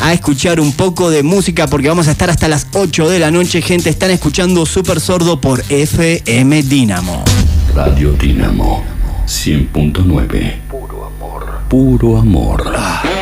[0.00, 1.66] a escuchar un poco de música?
[1.66, 3.90] Porque vamos a estar hasta las 8 de la noche, gente.
[3.90, 7.24] Están escuchando Super Sordo por FM Dínamo.
[7.74, 8.84] Radio Dinamo
[9.26, 10.60] 100.9.
[10.68, 11.60] Puro amor.
[11.68, 12.62] Puro amor.
[12.64, 13.19] Well,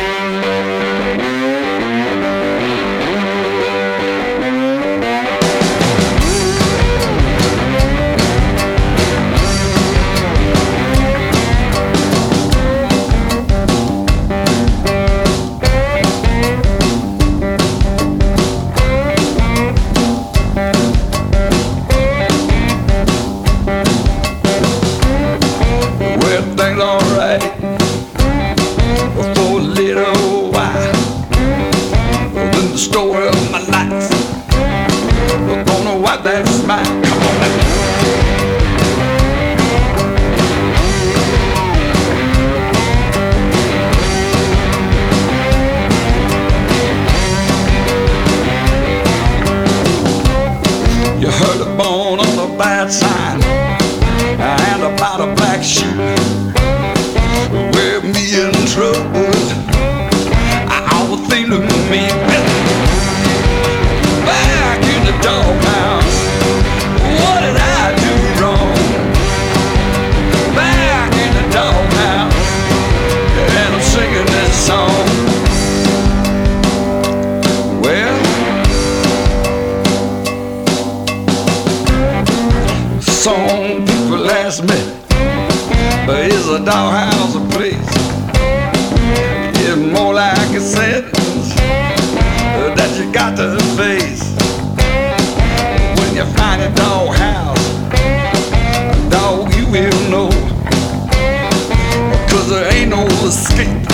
[103.29, 103.88] escape.